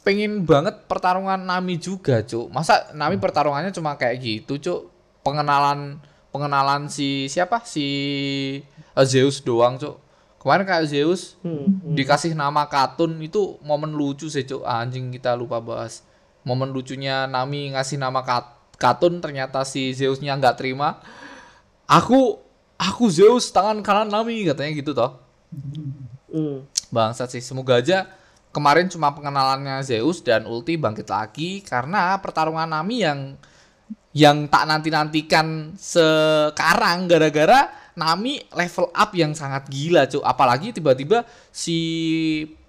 [0.00, 2.48] pengen banget pertarungan Nami juga, Cuk.
[2.48, 4.80] Masa Nami pertarungannya cuma kayak gitu, Cuk?
[5.26, 5.98] Pengenalan
[6.30, 7.66] pengenalan si siapa?
[7.66, 7.86] Si
[9.02, 9.98] Zeus doang, Cuk.
[10.38, 11.96] Kemarin kayak Zeus Hmm, hmm.
[11.96, 16.04] dikasih nama Katun itu momen lucu sih cuk anjing kita lupa bahas
[16.44, 21.00] momen lucunya Nami ngasih nama Kat- Katun ternyata si Zeusnya nggak terima
[21.88, 22.43] aku
[22.78, 25.20] aku Zeus tangan kanan Nami katanya gitu toh.
[26.34, 26.66] Hmm.
[26.90, 28.10] bangsat sih semoga aja
[28.50, 33.20] kemarin cuma pengenalannya Zeus dan ulti bangkit lagi karena pertarungan Nami yang
[34.14, 41.78] yang tak nanti-nantikan sekarang gara-gara Nami level up yang sangat gila cuy apalagi tiba-tiba si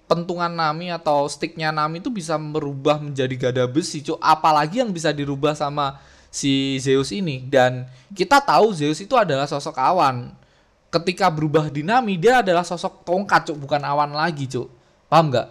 [0.06, 5.10] pentungan Nami atau sticknya Nami itu bisa berubah menjadi gada besi cuy apalagi yang bisa
[5.14, 5.98] dirubah sama
[6.36, 7.40] si Zeus ini.
[7.48, 10.36] Dan kita tahu Zeus itu adalah sosok awan.
[10.92, 13.56] Ketika berubah di Nami dia adalah sosok tongkat cuk.
[13.64, 14.68] Bukan awan lagi cuk.
[15.08, 15.48] Paham nggak?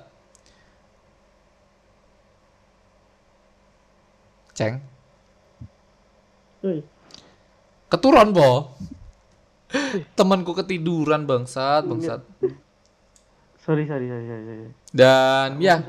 [4.54, 4.78] Ceng.
[7.91, 8.74] Keturun po
[10.17, 12.21] temanku ketiduran bangsat bangsat.
[13.62, 15.82] Sorry sorry sorry dan ya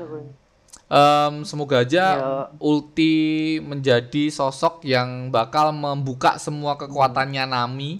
[0.87, 2.47] Em, semoga aja Ya.
[2.57, 3.13] ulti
[3.59, 7.99] menjadi sosok yang bakal membuka semua kekuatannya Nami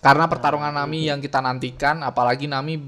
[0.00, 2.80] karena pertarungan Nami yang kita nantikan apalagi Nami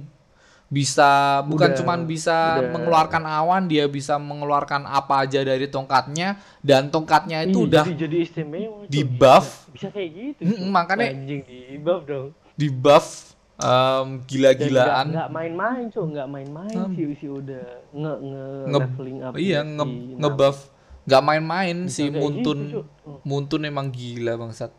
[0.67, 6.89] bisa bukan cuman bisa udah- mengeluarkan awan dia bisa mengeluarkan apa aja dari tongkatnya dan
[6.89, 9.67] tongkatnya itu Ih, udah jadi, jadi istimewa di buff.
[9.69, 10.69] Bisa, bisa kayak gitu Mm, Cok.
[10.71, 13.30] makanya- di buff dong di buff
[13.63, 15.07] Dan gila-gilaan.
[15.07, 16.93] Nggak- nggak main-main cok nggak main-main Hmm.
[16.93, 20.17] sih si udah nge nge Nge- leveling up iya nge Nami.
[20.17, 20.59] ngebuff.
[21.03, 22.59] Nggak main-main si gitu, Muntun.
[23.03, 23.19] Hmm.
[23.23, 24.73] Muntun emang gila bangsat.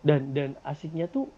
[0.00, 1.28] Dan dan asiknya tuh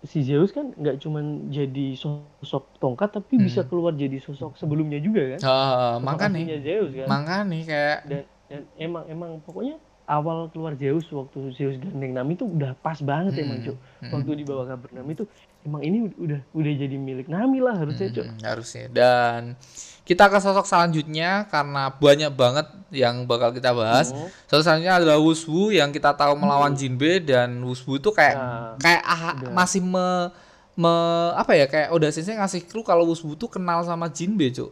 [0.00, 5.34] si Zeus kan nggak cuman jadi sosok tongkat tapi bisa keluar jadi sosok sebelumnya juga
[5.34, 5.40] kan?
[5.40, 7.06] Sosok makanya Zeus kan?
[7.06, 7.98] Makanya kayak.
[8.04, 9.74] Dan dan emang emang pokoknya
[10.06, 14.10] awal keluar Zeus waktu Zeus gandeng Nami itu udah pas banget emang Hmm, cuk hmm.
[14.12, 15.24] waktu dibawa kabur Nami itu
[15.66, 18.86] emang ini udah udah jadi milik Nami lah harusnya Hmm, harusnya.
[18.88, 19.58] Dan
[20.02, 24.14] kita ke sosok selanjutnya karena banyak banget yang bakal kita bahas.
[24.14, 24.30] Oh.
[24.46, 29.02] Sosok selanjutnya adalah Wuswu yang kita tahu melawan Jinbe dan Wuswu itu kayak Nah, kayak
[29.02, 30.30] ah, masih me,
[30.72, 34.70] me- apa ya kayak udah sensei ngasih clue kalau Wuswu tuh kenal sama Jinbe, Cuk.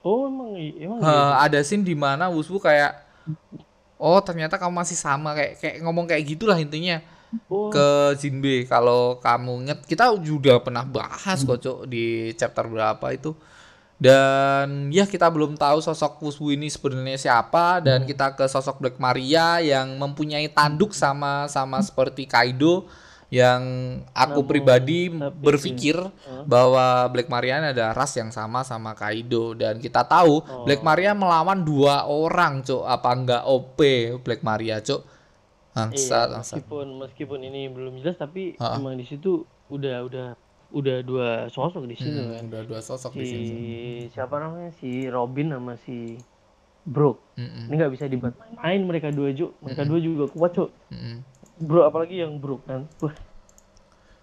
[0.00, 1.30] oh emang emang Ha, gitu?
[1.46, 3.02] ada scene di mana Wuswu kayak
[3.98, 6.98] oh ternyata kamu masih sama kayak kayak ngomong kayak gitulah intinya
[7.48, 13.06] oh ke Jinbe kalau kamu inget kita juga pernah bahas kok Cuk, di chapter berapa
[13.12, 13.32] itu.
[14.02, 17.78] Dan ya kita belum tahu sosok Wuswu ini sebenarnya siapa.
[17.78, 22.90] Dan kita ke sosok Black Maria yang mempunyai tanduk sama sama seperti Kaido.
[23.30, 23.62] Yang
[24.12, 25.08] aku Namun, pribadi
[25.40, 26.44] berpikir Hah?
[26.44, 29.54] bahwa Black Maria ini ada ras yang sama sama Kaido.
[29.54, 30.66] Dan kita tahu Oh.
[30.66, 32.82] Black Maria melawan dua orang cuk.
[32.82, 33.78] Apa enggak OP
[34.26, 34.82] Black Maria
[35.72, 38.76] cuk Iya, meskipun meskipun ini belum jelas tapi Ha-ha.
[38.76, 40.26] emang di situ udah udah
[40.72, 42.42] udah dua sosok di situ Hmm, kan.
[42.48, 43.72] udah dua sosok Si di sini
[44.08, 46.16] siapa namanya si Robin sama si
[46.84, 47.20] Brook.
[47.38, 49.52] Mm-mm, Ini nggak bisa dibuat main mereka dua Cuk.
[49.60, 50.70] Mereka dua juga kuat Cuk.
[50.90, 51.16] mm-mm.
[51.62, 52.88] Bro apalagi yang Brook kan.
[53.00, 53.14] Wah,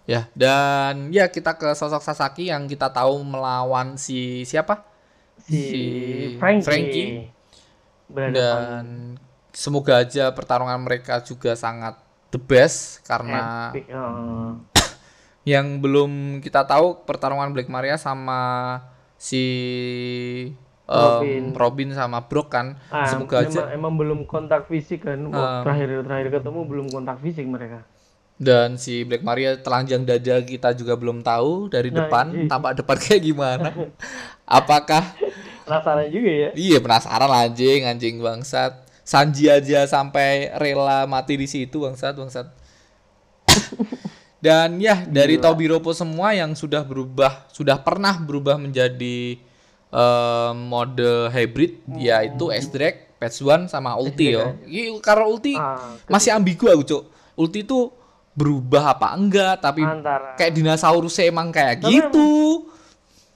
[0.10, 4.82] Ya, dan ya kita ke sosok Sasaki yang kita tahu melawan si siapa?
[5.38, 5.82] si, Si
[6.42, 6.66] Frankie.
[6.66, 7.10] Frankie.
[8.10, 8.34] Berhadapan.
[8.34, 8.86] Dan
[9.52, 11.98] semoga aja pertarungan mereka juga sangat
[12.30, 13.90] the best karena Epic.
[13.90, 14.50] Heeh.
[15.58, 18.78] yang belum kita tahu pertarungan Black Maria sama
[19.18, 19.44] si
[20.90, 21.54] Robin.
[21.54, 22.78] Robin sama Brock kan.
[22.90, 25.22] Ah, semoga emang, aja emang belum kontak fisik kan.
[25.22, 25.34] Um,
[25.66, 27.86] terakhir terakhir ketemu belum kontak fisik mereka.
[28.40, 32.48] dan si Black Maria telanjang dada kita juga belum tahu dari Nah, depan iya.
[32.48, 33.70] tampak depan kayak gimana.
[34.48, 35.04] Apakah
[35.68, 36.50] Penasaran juga ya.
[36.58, 38.89] Iya penasaran anjing anjing bangsat.
[39.10, 42.46] Sanji aja sampai rela mati di situ bangsat bangsat.
[44.38, 49.42] Dan ya dari Tobiropo semua yang sudah berubah sudah pernah berubah menjadi
[49.90, 54.54] eh, mode hybrid yaitu S-Drake, Patch One sama Ulti yo.
[54.70, 57.04] Iya, Karena Ulti Ah, masih ambigu aku cuk.
[57.34, 57.90] Ulti itu
[58.38, 62.70] berubah apa enggak tapi antara kayak dinosaurus emang kayak Tapi gitu.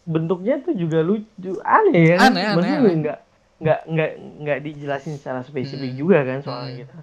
[0.05, 2.29] bentuknya tuh juga lucu aneh ya kan?
[2.31, 2.93] Aneh, aneh, aneh.
[3.01, 3.19] nggak
[3.63, 5.97] nggak nggak nggak dijelasin secara spesifik Hmm.
[5.97, 6.95] juga kan soalnya gitu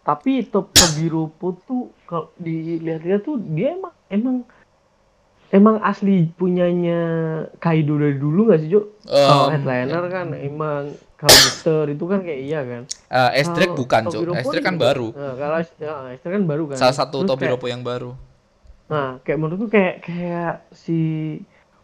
[0.00, 4.36] tapi top Tobiropo tuh kalau dilihat-lihat tuh dia emang emang
[5.48, 7.00] emang asli punyanya
[7.56, 8.94] Kaido dari dulu nggak sih Jo?
[9.02, 10.82] kalau Em, headliner kan emang
[11.16, 14.02] kalau Mister itu kan kayak iya kan Eh, S-Drake Kalau bukan.
[14.04, 15.06] Tobiropo S-Drake kan juga- baru.
[15.10, 18.12] Nah, kalau S-Drake kan baru kan Salah satu Tobiropo yang baru.
[18.86, 20.98] Nah, kayak menurutku kayak kayak si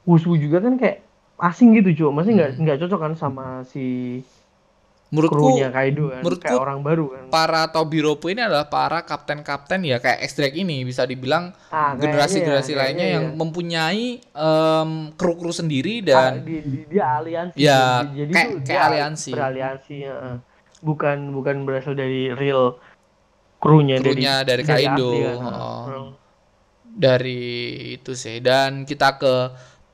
[0.03, 1.03] Wushu juga kan kayak
[1.43, 2.11] asing gitu, cuy.
[2.13, 3.85] Maksudnya nggak nggak cocok kan sama si
[5.13, 6.25] Menurutku Kaido kan.
[6.25, 7.25] menurutku- kayak orang baru kan.
[7.29, 12.79] para Tobiropo ini adalah para kapten-kapten ya kayak X-Drake ini bisa dibilang Ah, generasi-generasi ya,
[12.79, 13.37] lainnya kayaknya yang ya.
[13.37, 17.57] mempunyai em, kru-kru sendiri Ah, dan di, di- dia aliansi.
[17.61, 19.31] Ya, jadi kayak- kayak dia aliansi.
[19.31, 20.17] Beraliansi, ya.
[20.81, 22.81] Bukan bukan berasal dari real
[23.61, 25.37] krunya, Krunya dari Kaido, asli kan.
[25.45, 25.85] oh.
[25.85, 26.11] Hmm.
[26.85, 27.41] dari
[27.95, 29.35] itu sih dan kita ke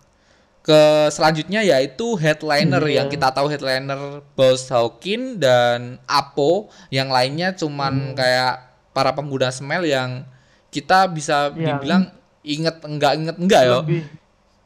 [0.72, 2.96] ke selanjutnya yaitu headliner Iya.
[2.96, 8.16] yang kita tahu headliner Boss Hawkin dan Apo yang lainnya cuman Hmm.
[8.16, 8.54] kayak
[8.92, 10.24] para pengguna smell yang
[10.68, 12.04] kita bisa Yang- dibilang
[12.42, 14.04] inget enggak inget enggak ya Lebih.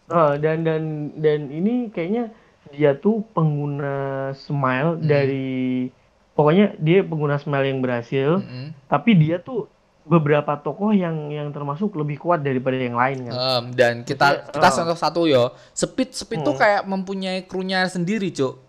[0.05, 0.83] Ah, dan dan
[1.15, 2.29] dan ini kayaknya
[2.69, 3.95] dia tuh pengguna
[4.35, 5.03] smile Hmm.
[5.03, 5.89] dari
[6.31, 8.77] pokoknya dia pengguna smile yang berhasil Mm-mm.
[8.85, 9.65] tapi dia tuh
[10.05, 13.33] beberapa tokoh yang yang termasuk lebih kuat daripada yang lain kan?
[13.33, 15.49] Em, dan kita Maksudnya, kita contoh satu yo.
[15.73, 16.61] Speed speed tuh Hmm.
[16.61, 18.61] kayak mempunyai krunya sendiri cuk.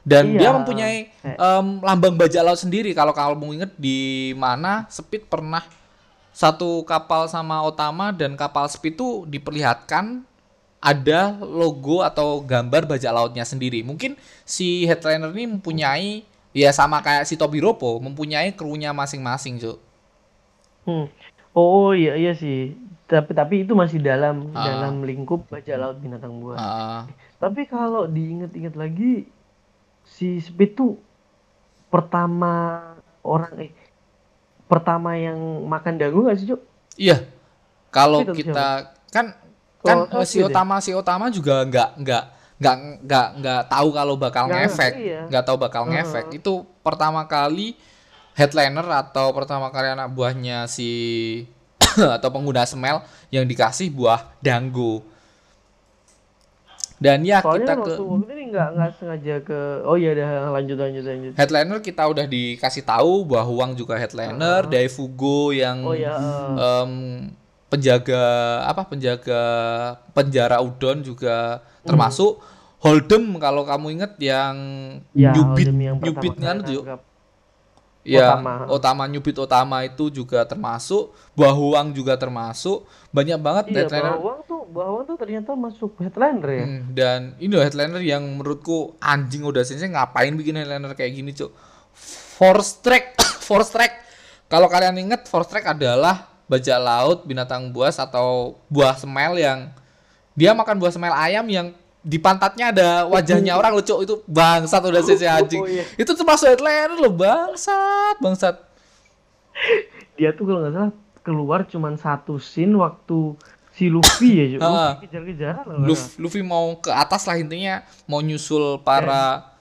[0.00, 0.56] Dan dia Iya.
[0.56, 1.36] mempunyai Eh.
[1.36, 2.96] em, lambang bajak laut sendiri.
[2.96, 5.60] Kalau kamu inget di mana speed pernah
[6.32, 10.24] satu kapal sama Otama dan kapal speed tuh diperlihatkan
[10.80, 13.84] ada logo atau gambar bajak lautnya sendiri.
[13.84, 14.16] Mungkin
[14.48, 16.24] si headliner ini mempunyai
[16.56, 19.89] ya sama kayak si Tobiropo mempunyai krunya masing-masing cuk
[20.82, 21.06] Hmm.
[21.52, 24.64] oh iya iya sih tapi tapi itu masih dalam Ah.
[24.66, 27.04] dalam lingkup bajak laut binatang buas Ah,
[27.36, 29.26] tapi kalau diinget-inget lagi
[30.02, 30.96] si Speed tuh
[31.88, 32.80] pertama
[33.20, 33.72] orang eh
[34.64, 36.60] pertama yang makan dagu gak sih Cuk?
[36.94, 37.26] Iya.
[37.90, 39.34] Kalau kita kan
[39.80, 40.50] kan Oh, eh, si Speed ya?
[40.54, 42.24] utama si utama juga nggak nggak
[42.60, 45.22] nggak nggak nggak tahu kalau bakal Nggak ngefek, ngerti ya.
[45.26, 45.92] nggak tahu bakal Heeh.
[45.98, 46.24] ngefek.
[46.32, 47.74] Itu pertama kali
[48.40, 50.88] headliner atau pertama kali anak buahnya si
[52.16, 55.04] atau pengguna smell yang dikasih buah dango.
[57.00, 60.76] Dan ya Soalnya kita ke waktu, ini nggak nggak sengaja ke oh iya dah lanjut
[60.76, 61.32] lanjut lanjut.
[61.32, 66.12] headliner kita udah dikasih tahu bahwa Huang juga headliner, Daifugo yang Oh ya
[66.60, 66.92] em,
[67.72, 68.20] penjaga
[68.68, 69.42] apa penjaga
[70.12, 72.36] penjara udon juga termasuk
[72.84, 74.56] Holdem kalau kamu inget yang
[75.16, 76.84] ya nyubit yang nyubit kan tuh.
[78.00, 78.52] Ya Otama.
[78.72, 84.60] utama nyubit utama itu juga termasuk Bahuang juga termasuk banyak banget Iya, headliner Bawang tuh
[84.70, 86.64] Bawang tuh ternyata masuk headliner ya.
[86.64, 91.36] Hmm, dan ini loh headliner yang menurutku anjing udah sensei ngapain bikin headliner kayak gini
[91.36, 91.52] cuk
[92.40, 93.92] force track force track
[94.48, 99.70] kalau kalian inget force track adalah bajak laut binatang buas atau buah semel yang
[100.34, 105.02] dia makan buah semel ayam yang di pantatnya ada wajahnya orang lucu itu bangsat udah
[105.02, 105.84] sensei anjing Oh, iya.
[105.94, 108.56] itu termasuk headliner loh bangsat bangsat
[110.14, 113.36] Dia tuh kalau nggak salah keluar cuman satu scene waktu
[113.70, 114.56] si Luffy ya.
[114.56, 115.86] Luffy kejar-kejaran loh.
[115.86, 119.52] Luffy, Luffy mau ke atas lah intinya mau nyusul para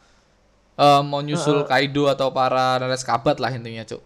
[0.74, 4.00] eh, mau nyusul Kaido atau para Nares Kabat lah intinya cuk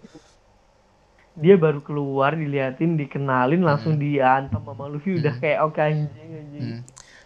[1.34, 3.65] Dia baru keluar diliatin, dikenalin Hmm.
[3.65, 6.62] langsung diantem sama Luffy udah kayak oke anjing anjing.
[6.62, 6.80] Hmm.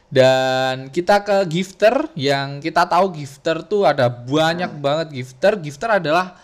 [0.08, 6.39] Dan kita ke gifter yang kita tahu gifter tuh ada banyak banget gifter gifter adalah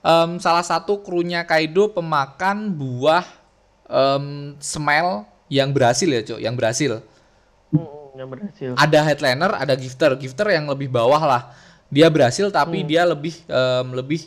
[0.00, 3.26] em, salah satu krunya Kaido pemakan buah
[3.90, 7.02] em, smell yang berhasil ya cuk yang berhasil
[7.68, 8.70] Mm, yang berhasil.
[8.80, 10.16] ada headliner, ada gifter.
[10.16, 11.52] Gifter yang lebih bawah lah.
[11.92, 14.24] Dia berhasil tapi dia lebih em, lebih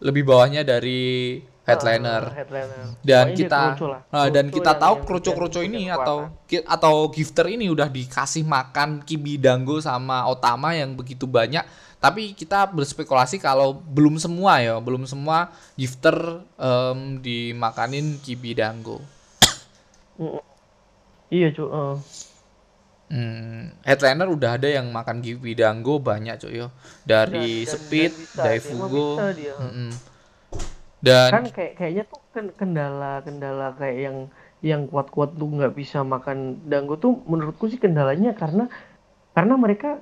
[0.00, 2.22] lebih bawahnya dari headliner.
[2.24, 2.78] Ah, headliner.
[3.00, 4.00] Dan Pokoknya dia kita lah.
[4.08, 6.66] nah, dan kita yang- tahu kroco-kroco yang ini atau kekuatan.
[6.68, 11.62] atau gifter ini udah dikasih makan kibidango sama otama yang begitu banyak.
[11.96, 16.14] Tapi kita berspekulasi kalau belum semua ya, belum semua gifter
[16.56, 18.98] em, dimakanin kibidango.
[20.16, 20.42] Mm,
[21.32, 21.70] Iya, Cuk.
[21.70, 21.96] eh.
[23.08, 26.68] Hmm, headliner udah ada yang makan Gibi Dango banyak cuy yo.
[27.02, 29.08] Dari Dan- dan- Speed, dan bisa, Daifugo.
[29.14, 29.54] bisa dia.
[31.02, 34.18] Dan kan kayak kayaknya tuh kan kendala kendala kayak yang
[34.62, 38.70] yang kuat-kuat tuh nggak bisa makan dango tuh menurutku sih kendalanya karena
[39.34, 39.98] karena mereka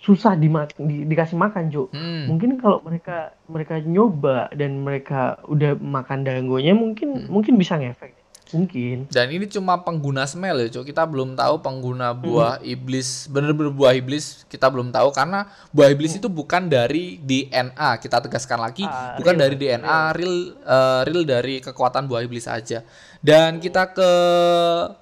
[0.00, 1.92] susah dimak di- dikasih makan Cuk.
[1.92, 7.28] hmm, mungkin kalau mereka mereka nyoba dan mereka udah makan dangonya mungkin Hmm.
[7.28, 8.16] mungkin bisa ngefek
[8.50, 10.90] mungkin dan ini cuma pengguna smell ya cuy.
[10.90, 12.20] Kita belum tahu pengguna Hmm.
[12.20, 17.96] buah iblis, bener-bener buah iblis kita belum tahu karena buah iblis itu bukan dari DNA.
[18.02, 18.92] Kita tegaskan lagi, Hmm.
[18.92, 22.82] Ah, bukan real, dari DNA, real eh, real dari kekuatan buah iblis aja.
[23.20, 24.10] Dan kita ke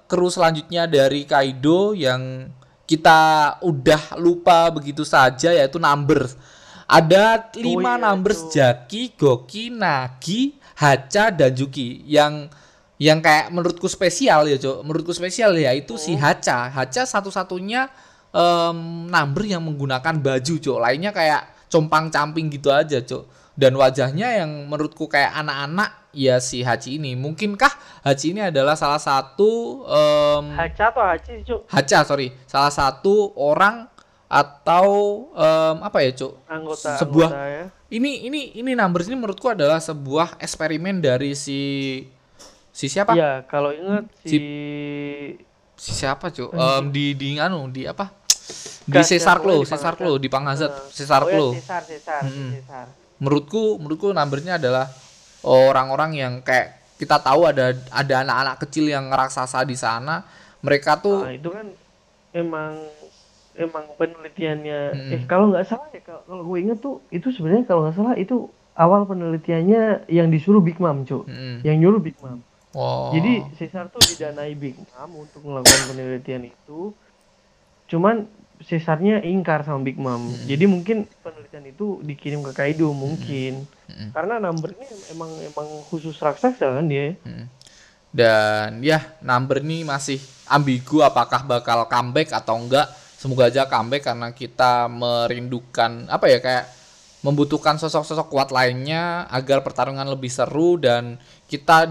[0.05, 2.51] kru selanjutnya dari Kaido yang
[2.83, 6.33] kita udah lupa begitu saja yaitu numbers.
[6.89, 8.49] Ada lima iya, numbers.
[8.49, 12.49] Jaki, Goki, Nagi, Hacha, dan Juki yang
[12.99, 16.67] yang kayak menurutku spesial ya cok menurutku spesial ya itu si Hacha.
[16.67, 17.87] Hacha satu-satunya
[18.29, 24.43] em, number yang menggunakan baju cok lainnya kayak compang camping gitu aja cok dan wajahnya
[24.43, 27.15] yang menurutku kayak anak-anak ya si Hachi ini.
[27.15, 27.71] Mungkinkah
[28.03, 31.71] Hachi ini adalah salah satu em, Hacha atau Hachi sih, Cuk?
[31.71, 32.35] Hacha sorry.
[32.51, 33.87] Salah satu orang
[34.27, 34.87] atau
[35.33, 37.65] em, apa ya cok anggota Sebuah- anggota ya.
[37.89, 41.57] Ini ini ini numbers ini menurutku adalah sebuah eksperimen dari si
[42.79, 43.11] si siapa?
[43.11, 44.39] Iya, kalau ingat si,
[45.75, 48.07] si siapa cuy Em, di di anu di apa?
[48.87, 49.93] Di Cesar Klo Cesar.
[49.93, 51.47] Klo di Panghazat Eh, Cesar oh ya, Klo.
[51.53, 52.49] Cesar, Cesar, Mm-mm.
[52.55, 52.85] Cesar.
[53.19, 54.87] menurutku menurutku numbernya adalah
[55.43, 60.23] orang-orang yang kayak kita tahu ada ada anak-anak kecil yang raksasa di sana
[60.59, 61.67] mereka tuh Nah, itu kan
[62.31, 62.79] emang
[63.55, 64.79] emang penelitiannya.
[64.95, 65.13] Mm-mm.
[65.13, 68.47] eh kalau nggak salah ya kalau, gue inget tuh itu sebenarnya kalau nggak salah itu
[68.73, 72.39] awal penelitiannya yang disuruh Big Mom cuy mm, yang nyuruh Big Mom
[72.75, 76.93] oh, jadi Caesar tuh didanai Big Mom untuk melakukan penelitian itu.
[77.89, 78.29] Cuman
[78.59, 80.27] Caesarnya ingkar sama Big Mom.
[80.43, 83.63] Jadi mungkin penelitian itu dikirim ke Kaido mungkin.
[83.89, 84.13] Mm-mm.
[84.13, 87.17] karena numbernya emang emang khusus raksasa kan dia.
[87.25, 87.45] Mm.
[88.09, 90.17] dan ya number ini masih
[90.49, 92.89] ambigu apakah bakal comeback atau enggak.
[93.19, 96.65] Semoga aja comeback karena kita merindukan apa ya kayak
[97.19, 101.19] membutuhkan sosok-sosok kuat lainnya agar pertarungan lebih seru dan
[101.51, 101.83] kita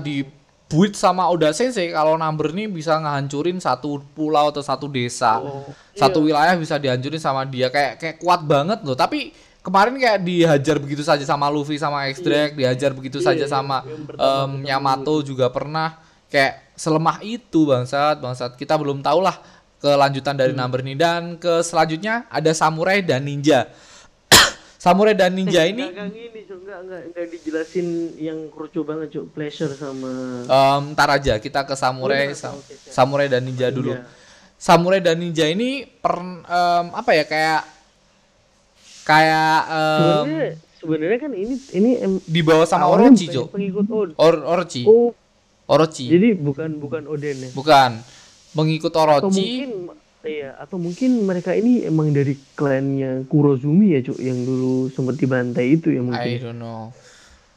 [0.69, 5.41] dibuit sama Oda Sensei kalau number ini bisa ngehancurin satu pulau atau satu desa.
[5.41, 5.65] Oh,
[5.97, 7.73] satu wilayah bisa dihancurin sama dia.
[7.73, 8.93] Kayak kayak kuat banget loh.
[8.93, 9.33] Tapi
[9.65, 14.05] kemarin kayak dihajar begitu saja sama Luffy sama X-Drake dihajar begitu saja Iya, sama yang
[14.05, 15.97] pertama em, Yamato juga pernah.
[16.29, 18.53] Kayak selemah itu bangsat bangsat.
[18.61, 19.41] Kita belum tahu lah
[19.81, 20.61] kelanjutan dari Hmm.
[20.69, 23.73] number ini dan ke selanjutnya ada samurai dan ninja
[24.89, 26.61] samurai dan ninja Eh, ini Enggak, Cuk.
[26.81, 27.87] Enggak dijelasin
[28.17, 29.25] yang kerucu banget, Cuk.
[29.31, 30.11] Pleasure sama
[30.43, 32.89] em, ntar aja kita ke samurai Oh, sa- oke, siap.
[32.91, 34.09] samurai dan ninja dulu Iya.
[34.55, 37.61] samurai dan ninja ini per em, apa ya kayak
[39.05, 43.49] kayak em, Sebenarnya sebenarnya kan ini ini em, dibawa sama Orochi, Cok.
[43.51, 44.15] Pengikut.
[44.15, 44.83] Or Orochi.
[44.85, 45.11] Oh,
[45.67, 46.07] Orochi.
[46.07, 47.51] jadi bukan bukan Oden ya.
[47.53, 48.01] Bukan.
[48.51, 49.69] Mengikut Atau Orochi.
[49.69, 49.71] mungkin
[50.27, 55.79] iya, atau mungkin mereka ini emang dari klannya Kurozumi ya, Cuk, yang dulu sempat dibantai
[55.79, 56.37] itu ya I mungkin.
[56.43, 56.91] don't know.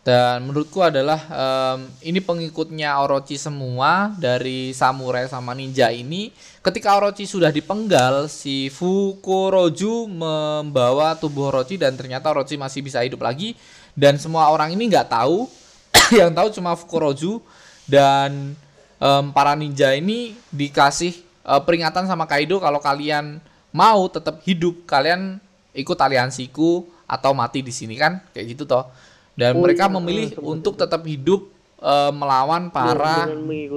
[0.02, 6.34] Dan menurutku adalah em, ini pengikutnya Orochi semua dari samurai sama ninja ini.
[6.66, 13.22] Ketika Orochi sudah dipenggal, si Fukoroju membawa tubuh Orochi dan ternyata Orochi masih bisa hidup
[13.22, 13.54] lagi.
[13.94, 15.46] Dan semua orang ini nggak tahu,
[16.20, 17.38] yang tahu cuma Fukoroju
[17.86, 18.58] dan
[18.98, 25.40] em, para ninja ini dikasih eh, peringatan sama Kaido kalau kalian mau tetap hidup, kalian
[25.72, 28.88] ikut aliansiku atau mati di sini kan, kayak gitu toh.
[29.36, 31.48] Dan Oh mereka iya, memilih sempat untuk tetap hidup
[31.80, 33.28] eh, melawan para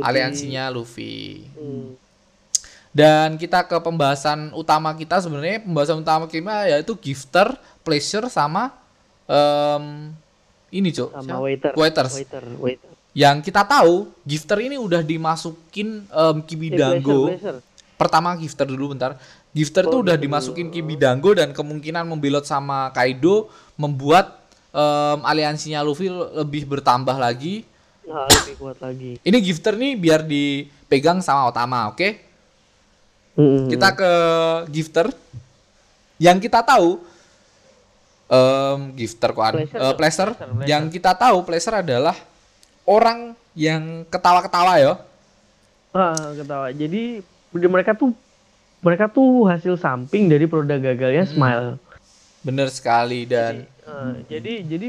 [0.02, 1.46] aliansinya Luffy.
[1.54, 1.94] Hmm.
[2.94, 7.50] Dan kita ke pembahasan utama kita sebenarnya pembahasan utama kita yaitu gifter,
[7.82, 8.70] pleasure sama
[9.26, 10.14] em,
[10.70, 11.72] ini cok Sama waiter.
[11.74, 12.14] waiters.
[12.14, 12.92] Waiter, waiter.
[13.14, 17.30] Yang kita tahu gifter ini udah dimasukin Eh, Kibidango.
[17.30, 17.72] blazer, blazer.
[17.94, 19.14] Pertama gifter dulu bentar.
[19.54, 23.46] Gifter tuh Oh, udah dimasukin Kibidango dan kemungkinan membelot sama Kaido
[23.78, 24.42] membuat
[24.74, 27.62] em, aliansinya Luffy lebih bertambah lagi.
[28.02, 29.22] Nah, lebih kuat lagi.
[29.22, 32.18] Ini gifter nih biar dipegang sama Otama, oke?
[33.38, 33.70] Hmm.
[33.70, 34.12] Kita ke
[34.74, 35.14] gifter.
[36.18, 36.98] Yang kita tahu
[38.26, 39.44] em gifter kok
[39.94, 40.34] pleasure.
[40.66, 42.18] Yang kita tahu pleasure adalah
[42.84, 44.94] orang yang ketawa-ketawa ya.
[45.90, 46.68] Ah, ketawa.
[46.70, 48.10] Jadi di- mereka tuh
[48.80, 51.80] mereka tuh hasil samping dari produk gagalnya Smile.
[52.42, 54.88] Bener sekali dan Eh, jadi jadi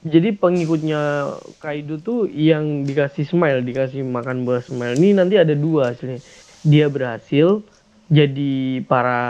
[0.00, 4.96] jadi pengikutnya Kaido tuh yang dikasih Smile, dikasih makan buah Smile.
[4.96, 6.24] Ini nanti ada dua hasilnya.
[6.60, 7.60] Dia berhasil
[8.08, 9.20] jadi para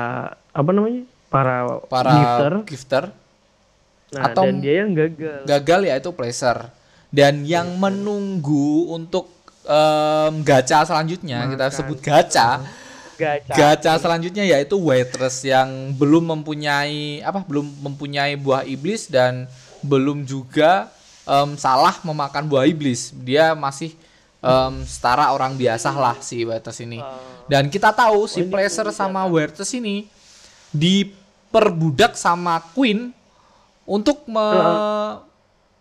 [0.50, 1.02] apa namanya?
[1.26, 2.52] Para, para gifter.
[2.66, 3.04] gifter,
[4.10, 5.46] Nah, atau- dan dia yang gagal.
[5.46, 6.70] gagal yaitu pleasure.
[7.10, 9.26] Dan yang menunggu untuk
[9.66, 11.76] em, gacha selanjutnya kita Makan.
[11.76, 12.62] sebut gacha.
[13.18, 13.52] Gacha.
[13.52, 19.44] Gacha selanjutnya yaitu waitress yang belum mempunyai apa belum mempunyai buah iblis dan
[19.82, 20.88] belum juga
[21.26, 23.10] em, salah memakan buah iblis.
[23.12, 23.92] Dia masih
[24.40, 27.02] em, setara orang biasa lah si waitress ini.
[27.50, 30.06] Dan kita tahu si pleasure sama waitress ini
[30.70, 33.10] diperbudak sama queen
[33.82, 35.26] untuk me-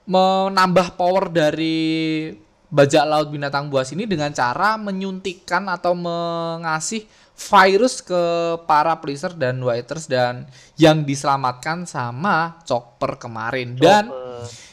[0.09, 2.33] menambah power dari
[2.69, 7.05] bajak laut binatang buas ini dengan cara menyuntikkan atau mengasih
[7.37, 8.21] virus ke
[8.65, 13.77] para pleaser dan waiters dan yang diselamatkan sama Chopper kemarin.
[13.77, 14.09] Dan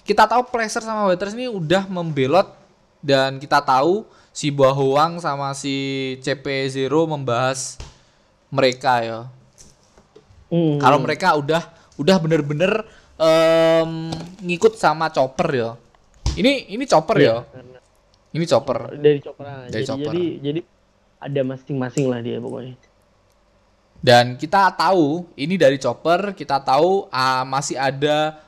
[0.09, 2.49] kita tahu pleaser sama waiters ini udah membelot
[3.05, 4.73] dan kita tahu si Boa
[5.21, 7.77] sama si CP0 membahas
[8.49, 9.21] mereka ya
[10.47, 10.79] Hmm.
[10.79, 11.63] kalau mereka udah
[11.99, 12.87] udah bener-bener
[13.17, 14.13] em,
[14.45, 15.71] ngikut sama Chopper ya.
[16.37, 17.45] Ini ini Chopper ya.
[18.37, 18.93] Ini Chopper.
[19.01, 19.45] dari chopper.
[19.73, 20.13] Dari jadi, chopper.
[20.13, 20.61] jadi jadi
[21.17, 22.77] ada masing-masing lah dia pokoknya
[24.05, 28.39] Dan kita tahu ini dari Chopper, kita tahu ah, masih ada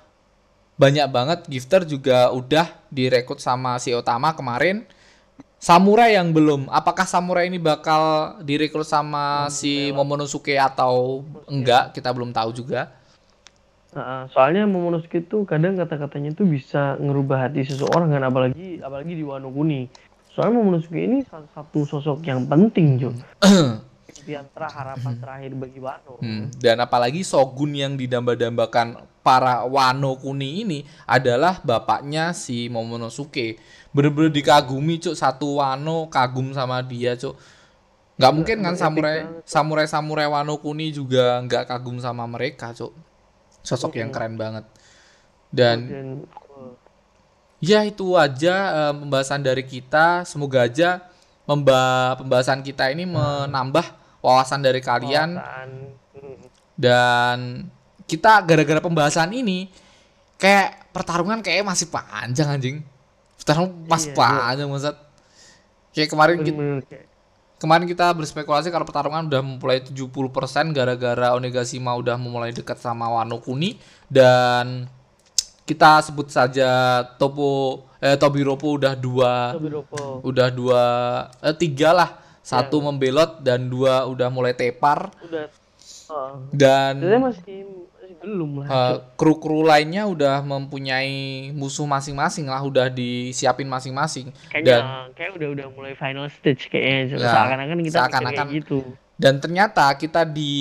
[0.78, 4.86] banyak banget gifter juga udah direkrut sama si Otama kemarin.
[5.58, 11.98] Samurai yang belum, apakah samurai ini bakal direkrut sama si Momonosuke atau enggak?
[11.98, 12.94] Kita belum tahu juga.
[14.32, 19.48] Soalnya Momonosuke itu kadang kata-katanya tuh bisa ngerubah hati seseorang kan apalagi apalagi di Wano
[19.48, 19.88] Kuni.
[20.28, 23.10] Soalnya Momonosuke ini salah satu sosok yang penting, Jo.
[24.28, 26.20] di antara harapan terakhir bagi Wano.
[26.20, 30.78] Hmm, Dan apalagi Shogun yang didamba-dambakan para Wano Kuni ini
[31.08, 33.56] adalah bapaknya si Momonosuke.
[33.92, 37.36] Bener-bener dikagumi cuk satu Wano kagum sama dia cuk.
[38.18, 39.18] Nggak mungkin kan samurai
[39.48, 42.92] samurai samurai Wano Kuni juga nggak kagum sama mereka cuk.
[43.62, 44.64] Sosok yang keren banget.
[45.48, 45.78] Dan
[47.58, 50.22] ya itu aja eh, pembahasan dari kita.
[50.24, 51.02] Semoga aja
[51.48, 53.84] memba pembahasan kita ini menambah
[54.20, 55.40] wawasan dari kalian.
[56.78, 57.66] dan
[58.06, 59.66] kita gara-gara pembahasan ini
[60.38, 62.76] kayak pertarungan kayak masih panjang anjing.
[63.34, 64.96] Pertarungan masih Iya, panjang maksud
[65.90, 66.62] kayak kemarin kita,
[67.58, 69.98] kemarin kita berspekulasi kalau pertarungan udah mulai 70%
[70.72, 73.76] gara-gara Onigashima udah mulai dekat sama Wano Kuni.
[74.06, 74.86] Dan
[75.68, 80.24] kita sebut saja Topo eh Tobiropo udah dua Tobiropo.
[80.24, 80.82] udah dua
[81.44, 82.10] eh tiga lah.
[82.40, 85.12] Satu membelot dan dua udah mulai tepar.
[85.20, 85.52] Udah
[86.08, 87.58] uh, dan sebenarnya masih
[88.20, 88.68] belum lah.
[88.68, 91.10] Eh, kru-kru lainnya udah mempunyai
[91.52, 94.34] musuh masing-masing lah, udah disiapin masing-masing.
[94.48, 94.82] kayaknya Dan
[95.14, 98.78] kayak udah udah mulai final stage kayaknya Ya, seakan-akan kita seakan-akan- kayak gitu.
[99.18, 100.52] dan ternyata kita di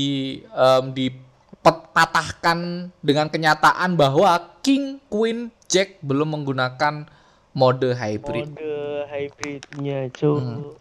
[0.50, 2.58] um, dipatahkan
[3.00, 7.06] dengan kenyataan bahwa King Queen Jack belum menggunakan
[7.54, 8.48] mode hybrid.
[8.54, 8.72] Mode
[9.10, 10.38] hybridnya, cuy.
[10.40, 10.74] Hmm.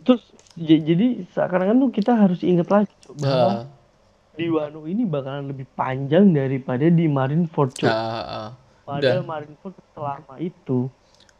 [0.00, 0.22] Terus
[0.54, 3.73] jadi seakan-akan tuh kita harus ingat lagi bahwa uh.
[4.34, 7.86] Di Wano ini bakalan lebih panjang daripada di Marineford, cuy.
[7.86, 8.50] Uh, uh.
[8.84, 10.90] Pada Marineford selama itu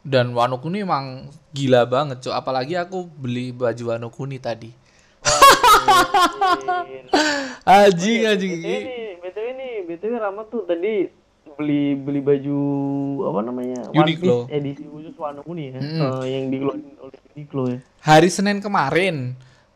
[0.04, 4.68] dan Wano Kuni emang gila banget cuy apalagi aku beli baju Wano Kuni tadi
[7.64, 8.60] Anjing anjing.
[8.60, 11.08] Ini BTW ini BTW Rama tuh tadi
[11.56, 12.58] beli beli baju
[13.30, 13.80] apa namanya?
[13.94, 14.50] Uniqlo.
[14.52, 15.80] edisi khusus warna kuning ya.
[15.80, 16.00] Mm.
[16.02, 17.78] Uh, yang dikeluarin oleh Uniqlo ya.
[18.04, 19.32] Hari Senin kemarin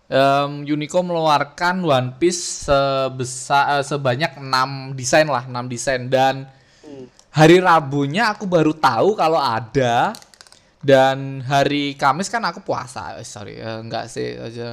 [0.09, 6.00] um, Uniqlo mengeluarkan One Piece sebesar uh, sebanyak 6 desain lah, 6 desain.
[6.09, 6.48] Dan
[6.84, 7.32] mm.
[7.32, 10.16] hari Rabunya aku baru tahu kalau ada.
[10.78, 13.18] Dan hari Kamis kan aku puasa.
[13.18, 14.68] Eh, sorry uh, enggak sih aja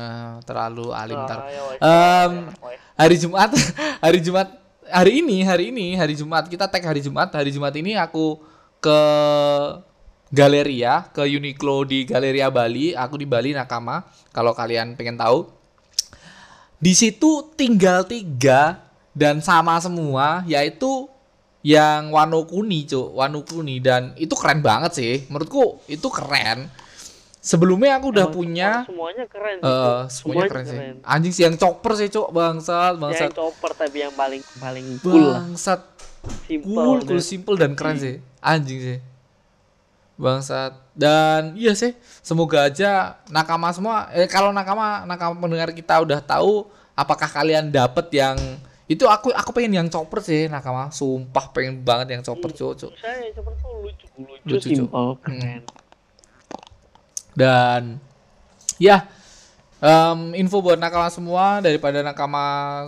[0.45, 1.49] terlalu alim ntar.
[1.81, 2.53] Um,
[2.93, 3.49] hari Jumat
[4.05, 4.53] hari Jumat
[4.85, 6.45] hari ini hari ini hari Jumat.
[6.45, 7.33] Kita tag hari Jumat.
[7.33, 8.37] Hari Jumat ini aku
[8.77, 8.99] ke
[10.35, 14.03] Galeria ke Uniqlo di Galeria Bali aku di Bali Nakama
[14.35, 15.47] kalau kalian pengen tahu
[16.75, 18.83] di situ tinggal tiga
[19.15, 21.07] dan sama semua yaitu
[21.65, 23.17] yang Wano Kuni, Cuk.
[23.17, 25.13] Wano Kuni dan itu keren banget sih.
[25.33, 26.69] Menurutku itu keren.
[27.41, 29.57] Sebelumnya aku udah Emang punya semuanya keren.
[29.65, 31.09] Uh, semuanya, semuanya keren, keren, sih.
[31.09, 32.29] Anjing sih yang chopper sih, Cuk.
[32.29, 33.33] Bangsat, bangsat.
[33.33, 35.33] Yang chopper tapi yang paling paling cool.
[35.33, 35.81] Bangsat.
[36.45, 38.21] Simple, cool, cool, simple dan keren sih.
[38.45, 38.97] Anjing sih.
[40.15, 40.73] Bangsat.
[40.95, 41.91] Dan iya sih,
[42.23, 48.07] semoga aja nakama semua eh kalau nakama nakama pendengar kita udah tahu apakah kalian dapet
[48.15, 48.39] yang
[48.85, 50.87] itu aku aku pengen yang chopper sih nakama.
[50.93, 55.41] Sumpah pengen banget yang chopper cocok saya chopper tuh lucu lucu, lucu simple keren.
[55.41, 55.59] Hmm.
[57.35, 57.81] dan
[58.79, 59.03] ya
[59.85, 62.43] um, info buat nakama semua daripada nakama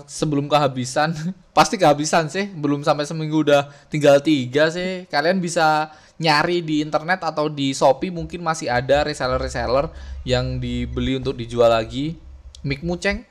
[0.09, 1.13] sebelum kehabisan
[1.57, 2.49] pasti kehabisan sih.
[2.49, 5.05] Belum sampai seminggu udah tinggal tiga sih.
[5.07, 9.93] Kalian bisa nyari di internet atau di shopee mungkin masih ada reseller reseller
[10.25, 12.17] yang dibeli untuk dijual lagi.
[12.65, 13.21] Mikmu ceng?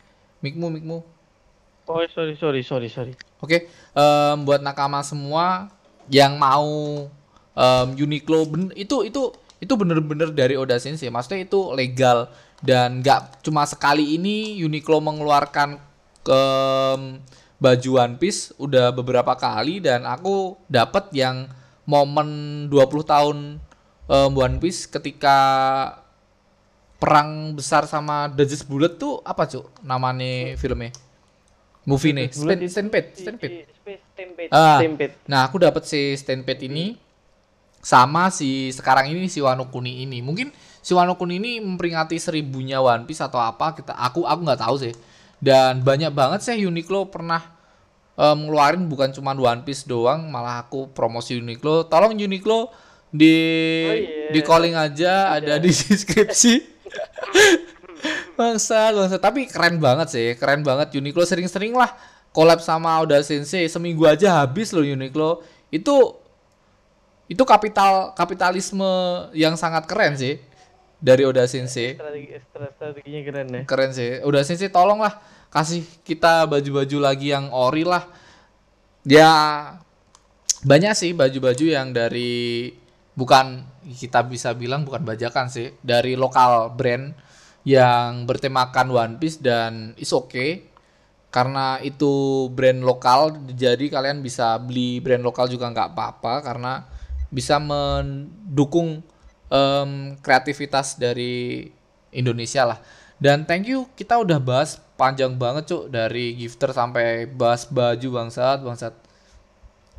[0.41, 0.99] Mikmu mikmu.
[1.87, 3.15] Oh sorry sorry sorry sorry.
[3.39, 3.61] Oke, okay,
[3.95, 5.71] um, buat nakama semua
[6.11, 6.67] yang mau
[7.55, 11.11] um, Uniqlo ben itu itu itu bener-bener dari Oda Sensei.
[11.11, 12.31] Maksudnya itu legal
[12.65, 15.77] dan nggak cuma sekali ini Uniqlo mengeluarkan
[16.25, 16.43] ke
[17.57, 21.49] baju One Piece udah beberapa kali dan aku dapat yang
[21.89, 22.29] momen
[22.69, 23.37] 20 tahun
[24.09, 25.39] um, One Piece ketika
[26.97, 30.93] perang besar sama Dajis Bullet tuh apa cuk namanya filmnya?
[31.87, 33.15] movie nih Stampede Stampede.
[33.15, 34.83] Stampede ah,
[35.31, 36.99] nah aku dapat si Stampede ini
[37.79, 40.19] sama si sekarang ini si Wano Kuni ini.
[40.19, 40.51] Mungkin
[40.87, 44.77] si Wano Kuni ini memperingati seribunya One Piece atau apa kita aku aku nggak tahu
[44.79, 44.95] sih.
[45.43, 47.43] Dan banyak banget sih Uniqlo pernah
[48.15, 51.91] um, ngeluarin bukan cuma One Piece doang malah aku promosi Uniqlo.
[51.91, 52.71] Tolong Uniqlo
[53.11, 53.35] di
[53.83, 54.31] oh, yeah.
[54.31, 55.37] di calling aja yeah.
[55.43, 56.63] ada di deskripsi.
[58.39, 59.19] Bangsa bangsa.
[59.19, 60.95] Tapi keren banget sih keren banget.
[60.95, 61.91] Uniqlo sering-sering lah
[62.31, 63.67] collab sama Oda Sensei.
[63.67, 65.43] Seminggu aja habis loh Uniqlo.
[65.75, 66.23] Itu
[67.27, 68.87] itu kapital kapitalisme
[69.35, 70.39] yang sangat keren sih
[70.97, 73.63] dari Oda Sensei strategi, strateginya keren ya.
[73.69, 74.11] Keren sih.
[74.25, 75.21] Oda Sensei tolong lah
[75.53, 78.05] kasih kita baju-baju lagi yang ori lah.
[79.07, 79.31] Ya
[80.67, 82.75] banyak sih baju-baju yang dari
[83.15, 87.15] bukan kita bisa bilang bukan bajakan sih dari lokal brand
[87.63, 90.75] yang bertemakan One Piece dan is okay.
[91.31, 96.89] Karena itu brand lokal jadi kalian bisa beli brand lokal juga nggak apa-apa karena
[97.29, 99.05] bisa mendukung
[99.51, 101.69] um, kreativitas dari
[102.15, 102.79] Indonesia lah
[103.17, 108.59] dan thank you kita udah bahas panjang banget cuk dari gifter sampai bahas baju bangsat
[108.65, 108.95] bangsat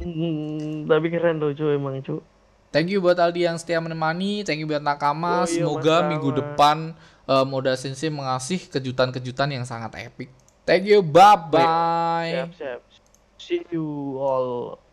[0.01, 2.21] hmm, tapi keren tuh cuy emang cuy
[2.67, 4.43] Thank you buat Aldi yang setia menemani.
[4.43, 5.41] Thank you buat Nakama.
[5.41, 6.91] Oh, iya, Semoga minggu depan
[7.23, 10.27] um, Oda Sensei mengasih kejutan-kejutan yang sangat epic.
[10.67, 12.27] Thank you, bye bye.
[12.27, 12.81] Siap, siap.
[13.39, 14.83] See you all.